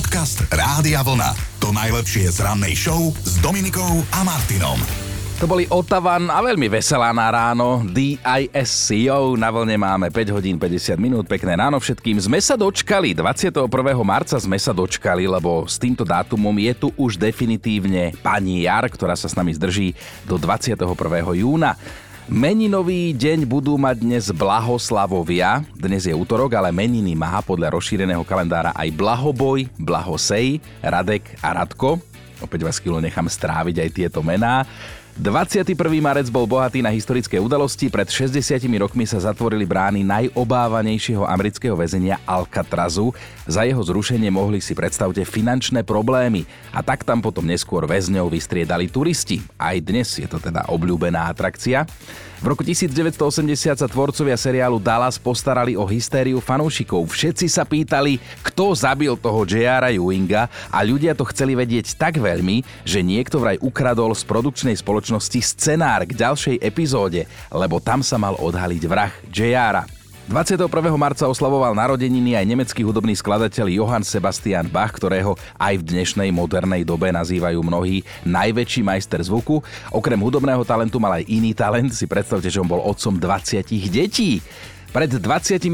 Podcast 0.00 0.48
Rádia 0.48 1.04
Vlna. 1.04 1.60
To 1.60 1.76
najlepšie 1.76 2.32
z 2.32 2.40
rannej 2.40 2.72
show 2.72 3.12
s 3.20 3.36
Dominikou 3.44 4.00
a 4.16 4.24
Martinom. 4.24 4.80
To 5.36 5.44
boli 5.44 5.68
Otavan 5.68 6.32
a 6.32 6.40
veľmi 6.40 6.72
veselá 6.72 7.12
na 7.12 7.28
ráno. 7.28 7.84
DISCO. 7.84 9.36
Na 9.36 9.52
vlne 9.52 9.76
máme 9.76 10.08
5 10.08 10.32
hodín 10.40 10.56
50 10.56 10.96
minút. 10.96 11.28
Pekné 11.28 11.52
ráno 11.52 11.76
všetkým. 11.76 12.16
Sme 12.16 12.40
sa 12.40 12.56
dočkali. 12.56 13.12
21. 13.12 13.68
marca 14.00 14.40
sme 14.40 14.56
sa 14.56 14.72
dočkali, 14.72 15.28
lebo 15.28 15.68
s 15.68 15.76
týmto 15.76 16.08
dátumom 16.08 16.56
je 16.56 16.72
tu 16.80 16.88
už 16.96 17.20
definitívne 17.20 18.16
pani 18.24 18.64
Jar, 18.64 18.88
ktorá 18.88 19.12
sa 19.12 19.28
s 19.28 19.36
nami 19.36 19.52
zdrží 19.52 19.92
do 20.24 20.40
21. 20.40 20.80
júna. 21.36 21.76
Meninový 22.30 23.10
deň 23.10 23.42
budú 23.42 23.74
mať 23.74 24.06
dnes 24.06 24.30
Blahoslavovia. 24.30 25.66
Dnes 25.74 26.06
je 26.06 26.14
útorok, 26.14 26.54
ale 26.54 26.70
meniny 26.70 27.18
má 27.18 27.42
podľa 27.42 27.74
rozšíreného 27.74 28.22
kalendára 28.22 28.70
aj 28.70 28.86
Blahoboj, 28.94 29.66
Blahosej, 29.74 30.62
Radek 30.78 31.26
a 31.42 31.58
Radko. 31.58 31.98
Opäť 32.38 32.62
vás 32.62 32.78
chvíľu 32.78 33.02
nechám 33.02 33.26
stráviť 33.26 33.82
aj 33.82 33.90
tieto 33.90 34.22
mená. 34.22 34.62
21. 35.18 35.74
marec 36.00 36.32
bol 36.32 36.48
bohatý 36.48 36.80
na 36.80 36.88
historické 36.88 37.36
udalosti. 37.36 37.90
Pred 37.92 38.08
60 38.08 38.40
rokmi 38.80 39.04
sa 39.04 39.20
zatvorili 39.20 39.68
brány 39.68 40.06
najobávanejšieho 40.06 41.26
amerického 41.28 41.74
väzenia 41.76 42.22
Alcatrazu. 42.24 43.12
Za 43.44 43.68
jeho 43.68 43.84
zrušenie 43.84 44.32
mohli 44.32 44.64
si 44.64 44.72
predstavte 44.72 45.20
finančné 45.26 45.84
problémy. 45.84 46.46
A 46.70 46.80
tak 46.80 47.02
tam 47.04 47.18
potom 47.20 47.44
neskôr 47.44 47.84
väzňov 47.84 48.30
vystriedali 48.32 48.88
turisti. 48.88 49.44
Aj 49.60 49.76
dnes 49.82 50.08
je 50.14 50.24
to 50.24 50.40
teda 50.40 50.70
obľúbená 50.72 51.28
atrakcia. 51.28 51.84
V 52.40 52.48
roku 52.48 52.64
1980 52.64 53.84
sa 53.84 53.84
tvorcovia 53.84 54.32
seriálu 54.32 54.80
Dallas 54.80 55.20
postarali 55.20 55.76
o 55.76 55.84
hystériu 55.84 56.40
fanúšikov. 56.40 57.04
Všetci 57.12 57.52
sa 57.52 57.68
pýtali, 57.68 58.16
kto 58.40 58.72
zabil 58.72 59.12
toho 59.20 59.44
J.R. 59.44 59.92
Ewinga 59.92 60.48
a 60.72 60.80
ľudia 60.80 61.12
to 61.12 61.28
chceli 61.28 61.52
vedieť 61.52 62.00
tak 62.00 62.16
veľmi, 62.16 62.64
že 62.80 63.04
niekto 63.04 63.44
vraj 63.44 63.60
ukradol 63.60 64.16
z 64.16 64.24
produkčnej 64.24 64.72
spoločnosti 64.72 65.36
scenár 65.36 66.08
k 66.08 66.16
ďalšej 66.16 66.64
epizóde, 66.64 67.28
lebo 67.52 67.76
tam 67.76 68.00
sa 68.00 68.16
mal 68.16 68.32
odhaliť 68.40 68.82
vrah 68.88 69.12
J.R. 69.28 69.99
21. 70.30 70.70
marca 70.94 71.26
oslavoval 71.26 71.74
narodeniny 71.74 72.38
aj 72.38 72.46
nemecký 72.46 72.86
hudobný 72.86 73.18
skladateľ 73.18 73.66
Johann 73.66 74.06
Sebastian 74.06 74.70
Bach, 74.70 74.94
ktorého 74.94 75.34
aj 75.58 75.82
v 75.82 75.86
dnešnej 75.90 76.30
modernej 76.30 76.86
dobe 76.86 77.10
nazývajú 77.10 77.58
mnohí 77.58 78.06
najväčší 78.22 78.86
majster 78.86 79.18
zvuku. 79.26 79.58
Okrem 79.90 80.22
hudobného 80.22 80.62
talentu 80.62 81.02
mal 81.02 81.18
aj 81.18 81.26
iný 81.26 81.50
talent, 81.50 81.90
si 81.90 82.06
predstavte, 82.06 82.46
že 82.46 82.62
on 82.62 82.70
bol 82.70 82.78
otcom 82.78 83.18
20 83.18 83.90
detí. 83.90 84.38
Pred 84.90 85.22
25 85.22 85.70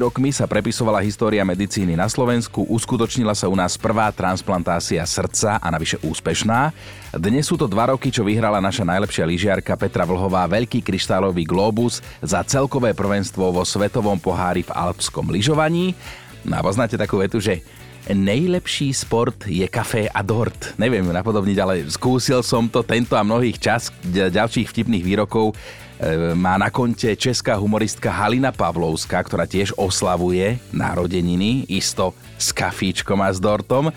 rokmi 0.00 0.32
sa 0.32 0.48
prepisovala 0.48 1.04
história 1.04 1.44
medicíny 1.44 1.92
na 1.92 2.08
Slovensku, 2.08 2.64
uskutočnila 2.72 3.36
sa 3.36 3.52
u 3.52 3.56
nás 3.56 3.76
prvá 3.76 4.08
transplantácia 4.08 5.04
srdca 5.04 5.60
a 5.60 5.68
navyše 5.68 6.00
úspešná. 6.00 6.72
Dnes 7.20 7.44
sú 7.44 7.60
to 7.60 7.68
dva 7.68 7.92
roky, 7.92 8.08
čo 8.08 8.24
vyhrala 8.24 8.64
naša 8.64 8.88
najlepšia 8.88 9.28
lyžiarka 9.28 9.76
Petra 9.76 10.08
Vlhová 10.08 10.48
veľký 10.48 10.80
kryštálový 10.80 11.44
globus 11.44 12.00
za 12.24 12.40
celkové 12.48 12.96
prvenstvo 12.96 13.52
vo 13.52 13.60
Svetovom 13.60 14.16
pohári 14.16 14.64
v 14.64 14.72
alpskom 14.72 15.28
lyžovaní. 15.28 15.92
No 16.40 16.56
a 16.56 16.64
poznáte 16.64 16.96
takú 16.96 17.20
vetu, 17.20 17.36
že 17.36 17.60
nejlepší 18.08 18.88
sport 18.96 19.44
je 19.44 19.68
kafé 19.68 20.08
a 20.08 20.24
dort. 20.24 20.72
Neviem 20.80 21.04
ju 21.04 21.12
napodobniť, 21.12 21.58
ale 21.60 21.84
skúsil 21.92 22.40
som 22.40 22.72
to 22.72 22.80
tento 22.80 23.20
a 23.20 23.26
mnohých 23.26 23.60
čas 23.60 23.92
ďalších 24.08 24.72
vtipných 24.72 25.04
výrokov 25.04 25.52
má 26.36 26.60
na 26.60 26.68
konte 26.68 27.16
česká 27.16 27.56
humoristka 27.56 28.12
Halina 28.12 28.52
Pavlovská, 28.52 29.16
ktorá 29.24 29.48
tiež 29.48 29.72
oslavuje 29.80 30.60
narodeniny, 30.68 31.64
isto 31.72 32.12
s 32.36 32.52
kafíčkom 32.52 33.16
a 33.24 33.32
s 33.32 33.40
dortom. 33.40 33.88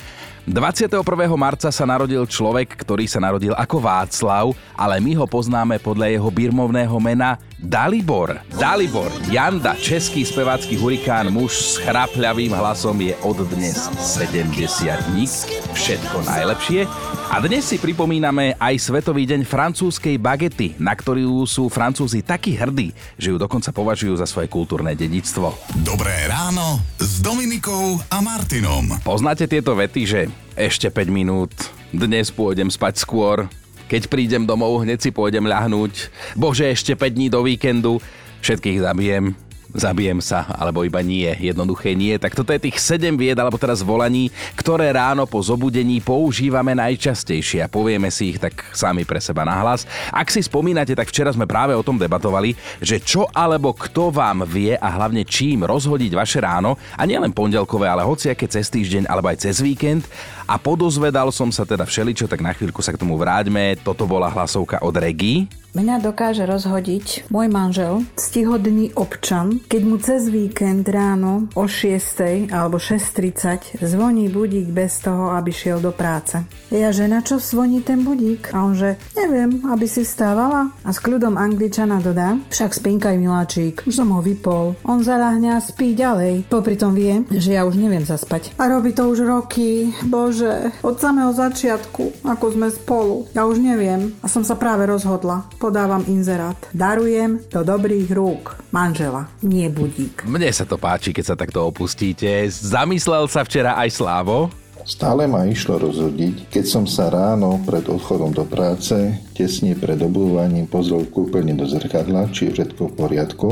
21. 0.47 1.03
marca 1.37 1.69
sa 1.69 1.85
narodil 1.85 2.25
človek, 2.25 2.73
ktorý 2.81 3.05
sa 3.05 3.21
narodil 3.21 3.53
ako 3.53 3.77
Václav, 3.83 4.45
ale 4.73 4.97
my 4.97 5.13
ho 5.19 5.27
poznáme 5.27 5.77
podľa 5.77 6.09
jeho 6.09 6.29
birmovného 6.31 6.97
mena 6.97 7.37
Dalibor. 7.59 8.39
Dalibor, 8.55 9.11
Janda, 9.27 9.75
český 9.75 10.23
spevácky 10.23 10.79
hurikán, 10.79 11.27
muž 11.27 11.59
s 11.59 11.75
chrapľavým 11.83 12.55
hlasom 12.55 12.95
je 13.03 13.11
od 13.19 13.35
dnes 13.51 13.91
70 13.99 15.11
dní. 15.11 15.27
Všetko 15.75 16.23
najlepšie. 16.23 16.87
A 17.29 17.43
dnes 17.43 17.67
si 17.67 17.75
pripomíname 17.75 18.55
aj 18.55 18.79
Svetový 18.79 19.27
deň 19.27 19.43
francúzskej 19.43 20.15
bagety, 20.15 20.79
na 20.79 20.95
ktorú 20.95 21.43
sú 21.43 21.67
Francúzi 21.67 22.23
takí 22.23 22.55
hrdí, 22.55 22.95
že 23.19 23.35
ju 23.35 23.37
dokonca 23.37 23.75
považujú 23.75 24.15
za 24.15 24.25
svoje 24.25 24.47
kultúrne 24.47 24.95
dedictvo. 24.95 25.51
Dobré 25.83 26.31
ráno 26.31 26.79
s 26.95 27.19
Dominikou 27.19 27.99
a 28.07 28.23
Martinom. 28.23 28.87
Poznáte 29.03 29.51
tieto 29.51 29.75
vety, 29.75 30.01
že 30.07 30.21
ešte 30.55 30.87
5 30.87 31.11
minút, 31.11 31.51
dnes 31.91 32.31
pôjdem 32.31 32.71
spať 32.71 33.03
skôr, 33.03 33.51
keď 33.89 34.05
prídem 34.05 34.45
domov, 34.45 34.85
hneď 34.85 35.01
si 35.01 35.09
pôjdem 35.09 35.49
ľahnúť, 35.49 36.13
bože, 36.37 36.69
ešte 36.69 36.93
5 36.93 37.09
dní 37.09 37.27
do 37.33 37.41
víkendu, 37.41 37.97
všetkých 38.45 38.85
zabijem, 38.85 39.33
zabijem 39.73 40.17
sa, 40.21 40.49
alebo 40.49 40.81
iba 40.81 41.01
nie, 41.01 41.29
jednoduché 41.37 41.93
nie. 41.93 42.17
Tak 42.17 42.33
toto 42.33 42.53
je 42.53 42.69
tých 42.69 42.77
7 42.77 43.17
vied, 43.17 43.37
alebo 43.37 43.57
teraz 43.57 43.85
volaní, 43.85 44.33
ktoré 44.57 44.89
ráno 44.93 45.29
po 45.29 45.41
zobudení 45.41 46.01
používame 46.01 46.73
najčastejšie 46.73 47.65
a 47.65 47.71
povieme 47.71 48.09
si 48.09 48.33
ich 48.33 48.39
tak 48.41 48.61
sami 48.73 49.05
pre 49.05 49.21
seba 49.21 49.45
nahlas. 49.45 49.85
Ak 50.09 50.29
si 50.33 50.41
spomínate, 50.41 50.97
tak 50.97 51.09
včera 51.09 51.33
sme 51.33 51.49
práve 51.49 51.73
o 51.77 51.85
tom 51.85 52.01
debatovali, 52.01 52.57
že 52.81 53.01
čo 53.01 53.29
alebo 53.33 53.73
kto 53.73 54.09
vám 54.09 54.45
vie 54.45 54.73
a 54.73 54.89
hlavne 54.89 55.25
čím 55.25 55.65
rozhodiť 55.65 56.11
vaše 56.17 56.41
ráno 56.41 56.77
a 56.97 57.05
nielen 57.05 57.33
pondelkové, 57.33 57.89
ale 57.89 58.05
hociaké 58.05 58.49
cez 58.49 58.69
týždeň 58.73 59.05
alebo 59.05 59.29
aj 59.29 59.49
cez 59.49 59.61
víkend. 59.61 60.05
A 60.49 60.57
podozvedal 60.57 61.29
som 61.29 61.53
sa 61.53 61.61
teda 61.61 61.85
všeličo, 61.85 62.25
tak 62.25 62.41
na 62.41 62.57
chvíľku 62.57 62.81
sa 62.81 62.89
k 62.89 62.97
tomu 62.97 63.21
vráťme. 63.21 63.77
Toto 63.85 64.09
bola 64.09 64.33
hlasovka 64.33 64.81
od 64.81 64.97
Regi. 64.97 65.45
Mňa 65.69 66.01
dokáže 66.01 66.49
rozhodiť 66.49 67.29
môj 67.29 67.45
manžel, 67.53 68.01
stihodný 68.17 68.89
občan, 68.97 69.61
keď 69.69 69.81
mu 69.85 70.01
cez 70.01 70.25
víkend 70.25 70.89
ráno 70.89 71.45
o 71.53 71.69
6 71.69 72.49
alebo 72.49 72.81
6.30 72.81 73.77
zvoní 73.77 74.33
budík 74.33 74.73
bez 74.73 74.97
toho, 75.05 75.29
aby 75.37 75.53
šiel 75.53 75.77
do 75.77 75.93
práce. 75.93 76.41
Ja, 76.73 76.89
že 76.89 77.05
na 77.05 77.21
čo 77.21 77.37
zvoní 77.37 77.85
ten 77.85 78.01
budík? 78.01 78.49
A 78.49 78.65
on, 78.65 78.73
že 78.73 78.97
neviem, 79.13 79.61
aby 79.69 79.85
si 79.85 80.01
stávala. 80.01 80.73
A 80.81 80.89
s 80.89 80.97
kľudom 80.97 81.37
angličana 81.37 82.01
dodá, 82.01 82.33
však 82.49 82.73
spinkaj 82.73 83.21
miláčik, 83.21 83.85
už 83.85 83.93
som 83.93 84.09
ho 84.09 84.25
vypol. 84.25 84.73
On 84.89 85.05
zaľahne 85.05 85.53
a 85.53 85.61
spí 85.61 85.93
ďalej. 85.93 86.49
Popri 86.49 86.81
tom 86.81 86.97
vie, 86.97 87.29
že 87.29 87.53
ja 87.53 87.61
už 87.69 87.77
neviem 87.77 88.01
zaspať. 88.01 88.57
A 88.57 88.73
robí 88.73 88.97
to 88.97 89.05
už 89.05 89.21
roky. 89.21 89.93
Bože, 90.09 90.38
od 90.85 90.95
samého 90.99 91.31
začiatku, 91.33 92.25
ako 92.25 92.45
sme 92.55 92.67
spolu. 92.71 93.27
Ja 93.35 93.45
už 93.45 93.59
neviem. 93.61 94.15
A 94.23 94.27
som 94.31 94.41
sa 94.41 94.55
práve 94.55 94.87
rozhodla 94.87 95.47
podávam 95.59 96.03
inzerát. 96.07 96.57
Darujem 96.71 97.43
do 97.51 97.61
dobrých 97.63 98.09
rúk 98.13 98.59
manžela, 98.69 99.29
nie 99.41 99.67
budík. 99.69 100.23
Mne 100.25 100.49
sa 100.53 100.65
to 100.65 100.77
páči, 100.77 101.13
keď 101.13 101.25
sa 101.25 101.35
takto 101.35 101.65
opustíte. 101.65 102.27
Zamyslel 102.49 103.25
sa 103.29 103.41
včera 103.45 103.77
aj 103.77 103.89
Slávo? 103.93 104.49
Stále 104.89 105.29
ma 105.29 105.45
išlo 105.45 105.77
rozhodiť, 105.77 106.49
keď 106.49 106.65
som 106.65 106.89
sa 106.89 107.11
ráno 107.13 107.61
pred 107.61 107.85
odchodom 107.85 108.33
do 108.33 108.41
práce, 108.47 108.95
tesne 109.37 109.77
pred 109.77 109.99
obúvaním 110.01 110.65
pozrel 110.65 111.05
kúpeľne 111.05 111.53
do 111.53 111.67
zrkadla, 111.67 112.31
či 112.33 112.49
je 112.49 112.57
všetko 112.57 112.81
v 112.89 112.97
poriadku 112.97 113.49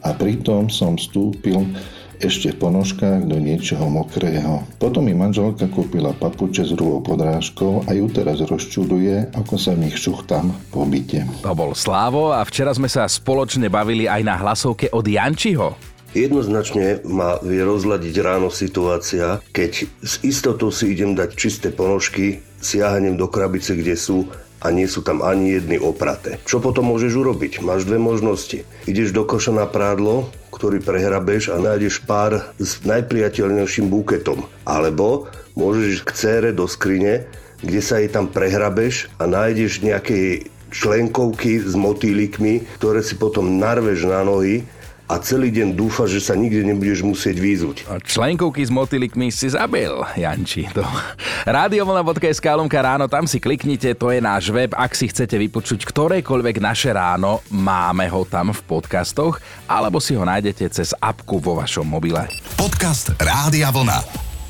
a 0.00 0.16
pritom 0.16 0.72
som 0.72 0.96
vstúpil 0.96 1.66
ešte 2.22 2.54
v 2.54 2.60
ponožkách 2.62 3.26
do 3.26 3.36
niečoho 3.42 3.90
mokrého. 3.90 4.62
Potom 4.78 5.10
mi 5.10 5.12
manželka 5.12 5.66
kúpila 5.66 6.14
papuče 6.14 6.62
s 6.62 6.72
rúvou 6.78 7.02
podrážkou 7.02 7.82
a 7.84 7.90
ju 7.92 8.06
teraz 8.14 8.38
rozčuduje, 8.38 9.34
ako 9.34 9.54
sa 9.58 9.74
v 9.74 9.90
nich 9.90 9.98
šuchtám 9.98 10.54
po 10.70 10.86
byte. 10.86 11.26
To 11.42 11.52
bol 11.52 11.74
Slávo 11.74 12.30
a 12.30 12.46
včera 12.46 12.70
sme 12.70 12.86
sa 12.86 13.10
spoločne 13.10 13.66
bavili 13.66 14.06
aj 14.06 14.22
na 14.22 14.38
hlasovke 14.38 14.86
od 14.94 15.02
Jančiho. 15.02 15.74
Jednoznačne 16.12 17.00
ma 17.08 17.40
vie 17.40 17.64
rozladiť 17.64 18.14
ráno 18.20 18.52
situácia, 18.52 19.40
keď 19.50 19.88
s 20.04 20.20
istotou 20.20 20.68
si 20.68 20.92
idem 20.92 21.16
dať 21.16 21.30
čisté 21.32 21.68
ponožky, 21.72 22.44
siahnem 22.60 23.16
do 23.16 23.26
krabice, 23.32 23.72
kde 23.72 23.96
sú 23.96 24.28
a 24.62 24.70
nie 24.70 24.86
sú 24.86 25.02
tam 25.02 25.20
ani 25.26 25.58
jedny 25.58 25.76
opraté. 25.82 26.38
Čo 26.46 26.62
potom 26.62 26.94
môžeš 26.94 27.12
urobiť? 27.18 27.66
Máš 27.66 27.84
dve 27.84 27.98
možnosti. 27.98 28.62
Ideš 28.86 29.10
do 29.10 29.26
koša 29.26 29.50
na 29.50 29.66
prádlo, 29.66 30.30
ktorý 30.54 30.78
prehrabeš 30.78 31.50
a 31.50 31.58
nájdeš 31.58 32.06
pár 32.06 32.54
s 32.62 32.78
najpriateľnejším 32.86 33.90
buketom. 33.90 34.46
Alebo 34.62 35.26
môžeš 35.58 36.06
k 36.06 36.10
cére 36.14 36.50
do 36.54 36.70
skrine, 36.70 37.26
kde 37.60 37.80
sa 37.82 37.98
jej 37.98 38.08
tam 38.08 38.30
prehrabeš 38.30 39.10
a 39.18 39.26
nájdeš 39.26 39.82
nejaké 39.82 40.46
členkovky 40.72 41.60
s 41.60 41.76
motýlikmi, 41.76 42.64
ktoré 42.80 43.04
si 43.04 43.18
potom 43.18 43.60
narveš 43.60 44.08
na 44.08 44.24
nohy 44.24 44.64
a 45.12 45.20
celý 45.20 45.52
deň 45.52 45.76
dúfa, 45.76 46.08
že 46.08 46.24
sa 46.24 46.32
nikde 46.32 46.64
nebudeš 46.64 47.04
musieť 47.04 47.36
výzuť. 47.36 47.76
Členkovky 48.00 48.64
s 48.64 48.72
motylikmi 48.72 49.28
si 49.28 49.52
zabil, 49.52 49.92
Janči. 50.16 50.72
To. 50.72 50.80
Radiovlna.sk 51.44 52.46
lomka 52.56 52.80
ráno, 52.80 53.04
tam 53.12 53.28
si 53.28 53.36
kliknite, 53.36 53.92
to 53.92 54.08
je 54.08 54.24
náš 54.24 54.48
web. 54.48 54.72
Ak 54.72 54.96
si 54.96 55.12
chcete 55.12 55.36
vypočuť 55.36 55.84
ktorékoľvek 55.84 56.56
naše 56.64 56.96
ráno, 56.96 57.44
máme 57.52 58.08
ho 58.08 58.24
tam 58.24 58.56
v 58.56 58.60
podcastoch, 58.64 59.36
alebo 59.68 60.00
si 60.00 60.16
ho 60.16 60.24
nájdete 60.24 60.72
cez 60.72 60.96
apku 60.96 61.36
vo 61.36 61.60
vašom 61.60 61.84
mobile. 61.84 62.24
Podcast 62.56 63.12
Rádia 63.20 63.68
Vlna. 63.68 64.00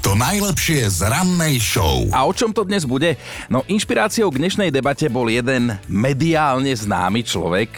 To 0.06 0.14
najlepšie 0.18 0.86
z 0.90 1.10
rannej 1.10 1.58
show. 1.62 2.06
A 2.10 2.26
o 2.26 2.34
čom 2.34 2.50
to 2.54 2.66
dnes 2.66 2.82
bude? 2.86 3.18
No 3.46 3.66
inšpiráciou 3.66 4.30
k 4.30 4.38
dnešnej 4.42 4.70
debate 4.74 5.06
bol 5.06 5.30
jeden 5.30 5.74
mediálne 5.86 6.74
známy 6.74 7.22
človek, 7.22 7.70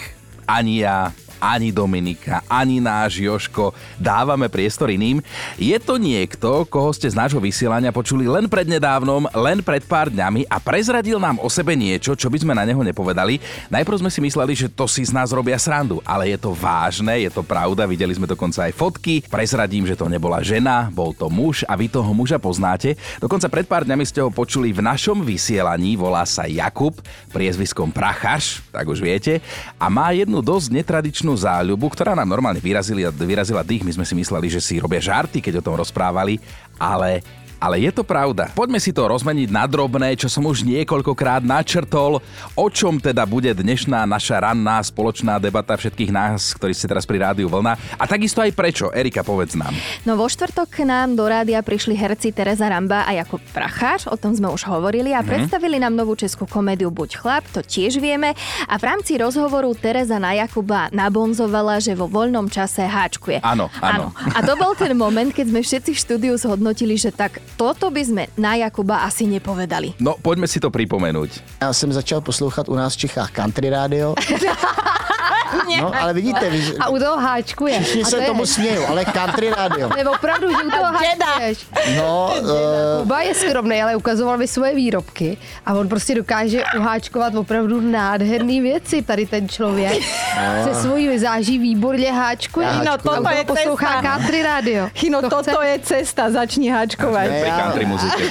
ani 0.45 0.85
ja, 0.85 1.13
ani 1.45 1.69
Dominika, 1.69 2.41
ani 2.49 2.81
náš 2.81 3.21
Joško 3.21 3.77
dávame 4.01 4.49
priestor 4.49 4.89
iným. 4.89 5.21
Je 5.61 5.77
to 5.77 6.01
niekto, 6.01 6.65
koho 6.73 6.89
ste 6.97 7.13
z 7.13 7.21
nášho 7.21 7.37
vysielania 7.37 7.93
počuli 7.93 8.25
len 8.25 8.49
prednedávnom, 8.49 9.29
len 9.37 9.61
pred 9.61 9.85
pár 9.85 10.09
dňami 10.09 10.49
a 10.49 10.57
prezradil 10.57 11.21
nám 11.21 11.37
o 11.45 11.53
sebe 11.53 11.77
niečo, 11.77 12.17
čo 12.17 12.33
by 12.33 12.41
sme 12.41 12.57
na 12.57 12.65
neho 12.65 12.81
nepovedali. 12.81 13.45
Najprv 13.69 14.01
sme 14.01 14.09
si 14.09 14.25
mysleli, 14.25 14.57
že 14.57 14.73
to 14.73 14.89
si 14.89 15.05
z 15.05 15.13
nás 15.13 15.37
robia 15.37 15.61
srandu, 15.61 16.01
ale 16.09 16.33
je 16.33 16.41
to 16.41 16.57
vážne, 16.57 17.21
je 17.21 17.29
to 17.29 17.45
pravda, 17.45 17.85
videli 17.85 18.17
sme 18.17 18.25
dokonca 18.25 18.65
aj 18.65 18.73
fotky. 18.73 19.21
Prezradím, 19.29 19.85
že 19.85 20.01
to 20.01 20.09
nebola 20.09 20.41
žena, 20.41 20.89
bol 20.89 21.13
to 21.13 21.29
muž 21.29 21.61
a 21.69 21.77
vy 21.77 21.93
toho 21.93 22.09
muža 22.17 22.41
poznáte. 22.41 22.97
Dokonca 23.21 23.53
pred 23.53 23.69
pár 23.69 23.85
dňami 23.85 24.05
ste 24.09 24.25
ho 24.25 24.33
počuli 24.33 24.73
v 24.73 24.81
našom 24.81 25.21
vysielaní, 25.21 26.01
volá 26.01 26.25
sa 26.25 26.49
Jakub, 26.49 26.97
priezviskom 27.35 27.93
Prachaš, 27.93 28.65
tak 28.73 28.89
už 28.89 29.05
viete, 29.05 29.45
a 29.77 29.93
má 29.93 30.17
jednu 30.17 30.41
dosť 30.41 30.73
netradičnú 30.81 31.34
záľubu, 31.37 31.91
ktorá 31.93 32.17
nám 32.17 32.31
normálne 32.31 32.63
vyrazili, 32.63 33.05
vyrazila 33.07 33.67
dých. 33.67 33.85
My 33.85 33.93
sme 33.95 34.07
si 34.07 34.15
mysleli, 34.17 34.49
že 34.49 34.63
si 34.63 34.81
robia 34.81 35.03
žarty, 35.03 35.43
keď 35.45 35.61
o 35.61 35.65
tom 35.67 35.75
rozprávali, 35.79 36.41
ale 36.81 37.44
ale 37.65 37.81
je 37.81 37.89
to 37.97 38.05
pravda. 38.05 38.53
Poďme 38.53 38.77
si 38.77 38.93
to 38.93 39.09
rozmeniť 39.09 39.49
na 39.49 39.65
drobné, 39.65 40.21
čo 40.21 40.29
som 40.29 40.45
už 40.45 40.69
niekoľkokrát 40.69 41.41
načrtol, 41.41 42.21
o 42.53 42.67
čom 42.69 43.01
teda 43.01 43.25
bude 43.25 43.49
dnešná 43.57 44.05
naša 44.05 44.45
ranná 44.45 44.85
spoločná 44.85 45.41
debata 45.41 45.73
všetkých 45.73 46.13
nás, 46.13 46.53
ktorí 46.61 46.77
ste 46.77 46.85
teraz 46.85 47.09
pri 47.09 47.25
rádiu 47.25 47.49
Vlna. 47.49 47.97
A 47.97 48.05
takisto 48.05 48.45
aj 48.45 48.53
prečo. 48.53 48.93
Erika, 48.93 49.25
povedz 49.25 49.57
nám. 49.57 49.73
No 50.05 50.21
vo 50.21 50.29
štvrtok 50.29 50.69
k 50.69 50.85
nám 50.85 51.17
do 51.17 51.25
rádia 51.25 51.65
prišli 51.65 51.97
herci 51.97 52.37
Teresa 52.37 52.69
Ramba 52.69 53.09
a 53.09 53.17
Jakub 53.17 53.41
Prachář, 53.57 54.13
o 54.13 54.17
tom 54.21 54.37
sme 54.37 54.53
už 54.53 54.69
hovorili 54.69 55.17
a 55.17 55.25
mm. 55.25 55.27
predstavili 55.27 55.81
nám 55.81 55.97
novú 55.97 56.13
českú 56.21 56.45
komédiu 56.45 56.93
Buď 56.93 57.17
chlap, 57.17 57.49
to 57.49 57.65
tiež 57.65 57.97
vieme. 57.97 58.37
A 58.69 58.75
v 58.77 58.85
rámci 58.85 59.17
rozhovoru 59.17 59.73
Teresa 59.73 60.21
na 60.21 60.37
Jakuba 60.37 60.93
nabonzovala, 60.93 61.81
že 61.81 61.97
vo 61.97 62.13
voľnom 62.13 62.53
čase 62.53 62.85
háčkuje. 62.85 63.41
Áno, 63.41 63.73
áno. 63.81 64.13
A 64.37 64.45
to 64.45 64.53
bol 64.61 64.77
ten 64.77 64.93
moment, 64.93 65.33
keď 65.33 65.47
sme 65.49 65.61
všetci 65.65 65.91
v 65.97 66.03
štúdiu 66.03 66.35
zhodnotili, 66.37 66.99
že 67.01 67.15
tak 67.15 67.39
toto 67.57 67.91
by 67.91 68.03
sme 68.05 68.23
na 68.39 68.59
Jakuba 68.59 69.07
asi 69.07 69.27
nepovedali. 69.27 69.95
No, 70.03 70.19
poďme 70.19 70.47
si 70.47 70.61
to 70.61 70.71
pripomenúť. 70.71 71.31
Já 71.63 71.73
jsem 71.73 71.93
začal 71.93 72.21
poslouchat 72.21 72.69
u 72.69 72.75
nás 72.75 72.95
v 72.95 72.99
Čechách 73.07 73.31
country 73.31 73.71
rádio. 73.71 74.15
No, 75.81 75.93
ale 75.95 76.13
vidíte, 76.15 76.51
vy, 76.51 76.79
A 76.81 76.89
u 76.89 76.99
toho 76.99 77.17
háčkuje. 77.19 77.81
všichni 77.81 78.03
A 78.03 78.05
se 78.05 78.17
to 78.17 78.23
je- 78.23 78.27
tomu 78.27 78.47
smějou, 78.47 78.87
ale 78.87 79.05
country 79.05 79.51
rádio. 79.51 79.89
Ne, 79.97 80.05
opravdu, 80.09 80.49
že 80.51 80.63
u 80.67 80.71
toho 80.71 80.85
háčkuješ. 80.93 81.59
No, 81.97 82.35
uh, 82.41 83.03
Kuba 83.03 83.21
je 83.21 83.35
skromný, 83.35 83.83
ale 83.83 83.93
ukazoval 83.97 84.39
mi 84.39 84.47
svoje 84.49 84.75
výrobky 84.75 85.37
a 85.67 85.75
on 85.75 85.89
prostě 85.89 86.15
dokáže 86.15 86.65
uháčkovat 86.79 87.35
opravdu 87.35 87.81
nádherné 87.81 88.61
věci, 88.61 89.03
tady 89.03 89.27
ten 89.27 89.49
člověk. 89.49 90.03
Se 90.65 90.75
svojí 90.75 91.09
vizáží 91.09 91.59
výborně 91.59 92.13
háčkuje. 92.13 92.67
No, 92.85 92.99
toto 92.99 93.29
je 93.31 93.45
poslouchá 93.45 94.03
country 94.03 94.43
rádio. 94.43 94.89
Chino, 94.95 95.23
To 95.23 95.31
toto 95.31 95.51
chce- 95.59 95.67
je 95.67 95.79
cesta, 95.79 96.31
začni 96.31 96.71
háčkovať. 96.71 97.29
Pri 97.29 97.49
Ja- 97.51 97.61
country 97.65 97.85
muzike. 97.87 98.25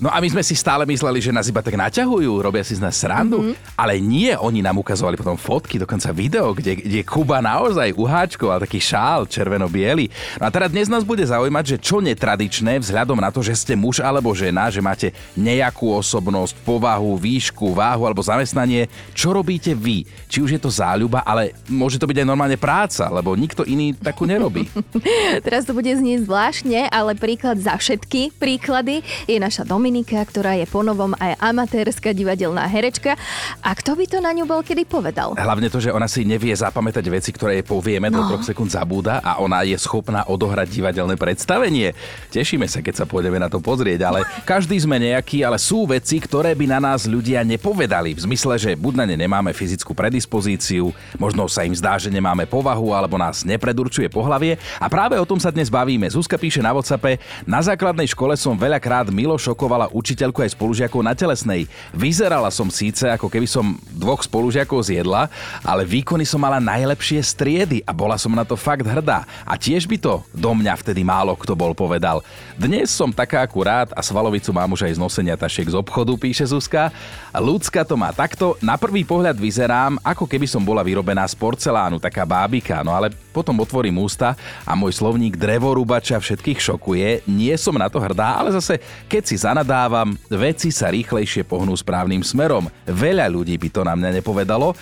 No 0.00 0.10
a 0.14 0.18
my 0.20 0.28
sme 0.30 0.42
si 0.42 0.54
stále 0.58 0.82
mysleli, 0.86 1.22
že 1.22 1.30
nás 1.32 1.46
iba 1.46 1.62
tak 1.62 1.74
naťahujú, 1.78 2.42
robia 2.42 2.64
si 2.66 2.74
z 2.74 2.82
nás 2.82 2.98
srandu, 2.98 3.38
mm-hmm. 3.38 3.78
ale 3.78 4.02
nie, 4.02 4.34
oni 4.34 4.58
nám 4.62 4.78
ukazovali 4.78 5.14
potom 5.14 5.38
fotky, 5.38 5.78
dokonca 5.78 6.10
video, 6.10 6.50
kde, 6.62 6.78
kde 6.78 7.00
Kuba 7.02 7.42
naozaj 7.42 7.90
uháčkoval 7.98 8.62
taký 8.62 8.78
šál 8.78 9.26
červeno-biely. 9.26 10.06
No 10.38 10.46
a 10.46 10.50
teda 10.54 10.70
dnes 10.70 10.86
nás 10.86 11.02
bude 11.02 11.26
zaujímať, 11.26 11.74
že 11.74 11.82
čo 11.82 11.98
netradičné 11.98 12.78
vzhľadom 12.78 13.18
na 13.18 13.34
to, 13.34 13.42
že 13.42 13.58
ste 13.58 13.74
muž 13.74 13.98
alebo 13.98 14.30
žena, 14.30 14.70
že 14.70 14.78
máte 14.78 15.10
nejakú 15.34 15.90
osobnosť, 15.90 16.54
povahu, 16.62 17.18
výšku, 17.18 17.74
váhu 17.74 18.06
alebo 18.06 18.22
zamestnanie, 18.22 18.86
čo 19.10 19.34
robíte 19.34 19.74
vy? 19.74 20.06
Či 20.30 20.38
už 20.40 20.50
je 20.56 20.60
to 20.62 20.70
záľuba, 20.70 21.26
ale 21.26 21.58
môže 21.66 21.98
to 21.98 22.06
byť 22.06 22.22
aj 22.22 22.28
normálne 22.28 22.56
práca, 22.56 23.10
lebo 23.10 23.34
nikto 23.34 23.66
iný 23.66 23.92
takú 23.98 24.24
nerobí. 24.24 24.70
Teraz 25.46 25.66
to 25.66 25.74
bude 25.74 25.90
znieť 25.90 26.24
zvláštne, 26.24 26.86
ale 26.88 27.18
príklad 27.18 27.58
za 27.58 27.74
všetky 27.74 28.34
príklady 28.38 29.02
je 29.26 29.38
naša 29.42 29.66
Dominika, 29.66 30.22
ktorá 30.22 30.54
je 30.54 30.66
ponovom 30.68 31.16
aj 31.18 31.38
amatérska 31.42 32.14
divadelná 32.14 32.68
herečka. 32.68 33.14
A 33.62 33.70
kto 33.74 33.94
by 33.94 34.04
to 34.06 34.18
na 34.18 34.30
ňu 34.34 34.44
bol 34.44 34.60
kedy 34.60 34.84
povedal? 34.86 35.34
Hlavne 35.38 35.70
to, 35.70 35.78
že 35.78 35.94
ona 35.94 36.10
si 36.10 36.26
nevie 36.26 36.41
zapamätať 36.50 37.06
veci, 37.06 37.30
ktoré 37.30 37.62
jej 37.62 37.66
povieme, 37.66 38.10
do 38.10 38.26
troch 38.26 38.42
sekúnd 38.42 38.74
zabúda 38.74 39.22
a 39.22 39.38
ona 39.38 39.62
je 39.62 39.78
schopná 39.78 40.26
odohrať 40.26 40.66
divadelné 40.74 41.14
predstavenie. 41.14 41.94
Tešíme 42.34 42.66
sa, 42.66 42.82
keď 42.82 43.02
sa 43.02 43.06
pôjdeme 43.06 43.38
na 43.38 43.46
to 43.46 43.62
pozrieť, 43.62 44.02
ale 44.02 44.26
každý 44.50 44.74
sme 44.82 44.98
nejaký, 44.98 45.46
ale 45.46 45.62
sú 45.62 45.86
veci, 45.86 46.18
ktoré 46.18 46.58
by 46.58 46.66
na 46.66 46.80
nás 46.82 47.06
ľudia 47.06 47.46
nepovedali. 47.46 48.18
V 48.18 48.24
zmysle, 48.26 48.58
že 48.58 48.70
buď 48.74 48.94
na 48.98 49.04
ne 49.06 49.16
nemáme 49.22 49.54
fyzickú 49.54 49.94
predispozíciu, 49.94 50.90
možno 51.20 51.46
sa 51.46 51.62
im 51.62 51.76
zdá, 51.76 51.94
že 52.00 52.10
nemáme 52.10 52.48
povahu 52.50 52.90
alebo 52.90 53.20
nás 53.20 53.46
nepredurčuje 53.46 54.10
pohlavie. 54.10 54.58
A 54.80 54.90
práve 54.90 55.14
o 55.20 55.28
tom 55.28 55.38
sa 55.38 55.54
dnes 55.54 55.70
bavíme. 55.70 56.08
Zuzka 56.10 56.40
píše 56.40 56.64
na 56.64 56.72
WhatsAppe, 56.72 57.20
na 57.44 57.60
základnej 57.60 58.08
škole 58.08 58.32
som 58.34 58.56
veľakrát 58.56 59.12
milo 59.12 59.36
šokovala 59.36 59.92
učiteľku 59.92 60.40
aj 60.40 60.56
spolužiakov 60.56 61.04
na 61.04 61.12
telesnej. 61.12 61.68
Vyzerala 61.92 62.48
som 62.48 62.72
síce, 62.72 63.04
ako 63.10 63.28
keby 63.28 63.44
som 63.44 63.76
dvoch 63.92 64.24
spolužiakov 64.24 64.80
zjedla, 64.80 65.28
ale 65.60 65.84
výkony 65.84 66.24
som 66.32 66.40
mala 66.40 66.56
najlepšie 66.56 67.20
z 67.20 67.32
triedy 67.36 67.78
a 67.84 67.92
bola 67.92 68.16
som 68.16 68.32
na 68.32 68.40
to 68.40 68.56
fakt 68.56 68.88
hrdá. 68.88 69.28
A 69.44 69.60
tiež 69.60 69.84
by 69.84 70.00
to 70.00 70.24
do 70.32 70.48
mňa 70.56 70.80
vtedy 70.80 71.04
málo 71.04 71.36
kto 71.36 71.52
bol 71.52 71.76
povedal. 71.76 72.24
Dnes 72.56 72.88
som 72.88 73.12
taká 73.12 73.44
akurát 73.44 73.92
a 73.92 74.00
svalovicu 74.00 74.48
mám 74.48 74.72
už 74.72 74.88
aj 74.88 74.96
z 74.96 75.02
nosenia 75.02 75.36
tašiek 75.36 75.68
z 75.68 75.76
obchodu, 75.76 76.16
píše 76.16 76.48
Zuzka. 76.48 76.88
Ľudská 77.36 77.84
to 77.84 78.00
má 78.00 78.16
takto. 78.16 78.56
Na 78.64 78.80
prvý 78.80 79.04
pohľad 79.04 79.36
vyzerám, 79.36 80.00
ako 80.00 80.24
keby 80.24 80.48
som 80.48 80.64
bola 80.64 80.80
vyrobená 80.80 81.28
z 81.28 81.36
porcelánu, 81.36 82.00
taká 82.00 82.24
bábika, 82.24 82.80
no 82.80 82.96
ale 82.96 83.12
potom 83.36 83.60
otvorím 83.60 84.00
ústa 84.00 84.32
a 84.64 84.72
môj 84.72 84.96
slovník 84.96 85.36
drevorúbača 85.36 86.16
všetkých 86.16 86.60
šokuje. 86.60 87.08
Nie 87.28 87.60
som 87.60 87.76
na 87.76 87.92
to 87.92 88.00
hrdá, 88.00 88.40
ale 88.40 88.56
zase, 88.56 88.80
keď 89.04 89.22
si 89.28 89.36
zanadávam, 89.36 90.16
veci 90.32 90.72
sa 90.72 90.88
rýchlejšie 90.88 91.44
pohnú 91.44 91.76
správnym 91.76 92.24
smerom. 92.24 92.72
Veľa 92.88 93.28
ľudí 93.28 93.56
by 93.60 93.68
to 93.68 93.80
na 93.84 93.92
mňa 93.92 94.20
nepovedalo 94.20 94.72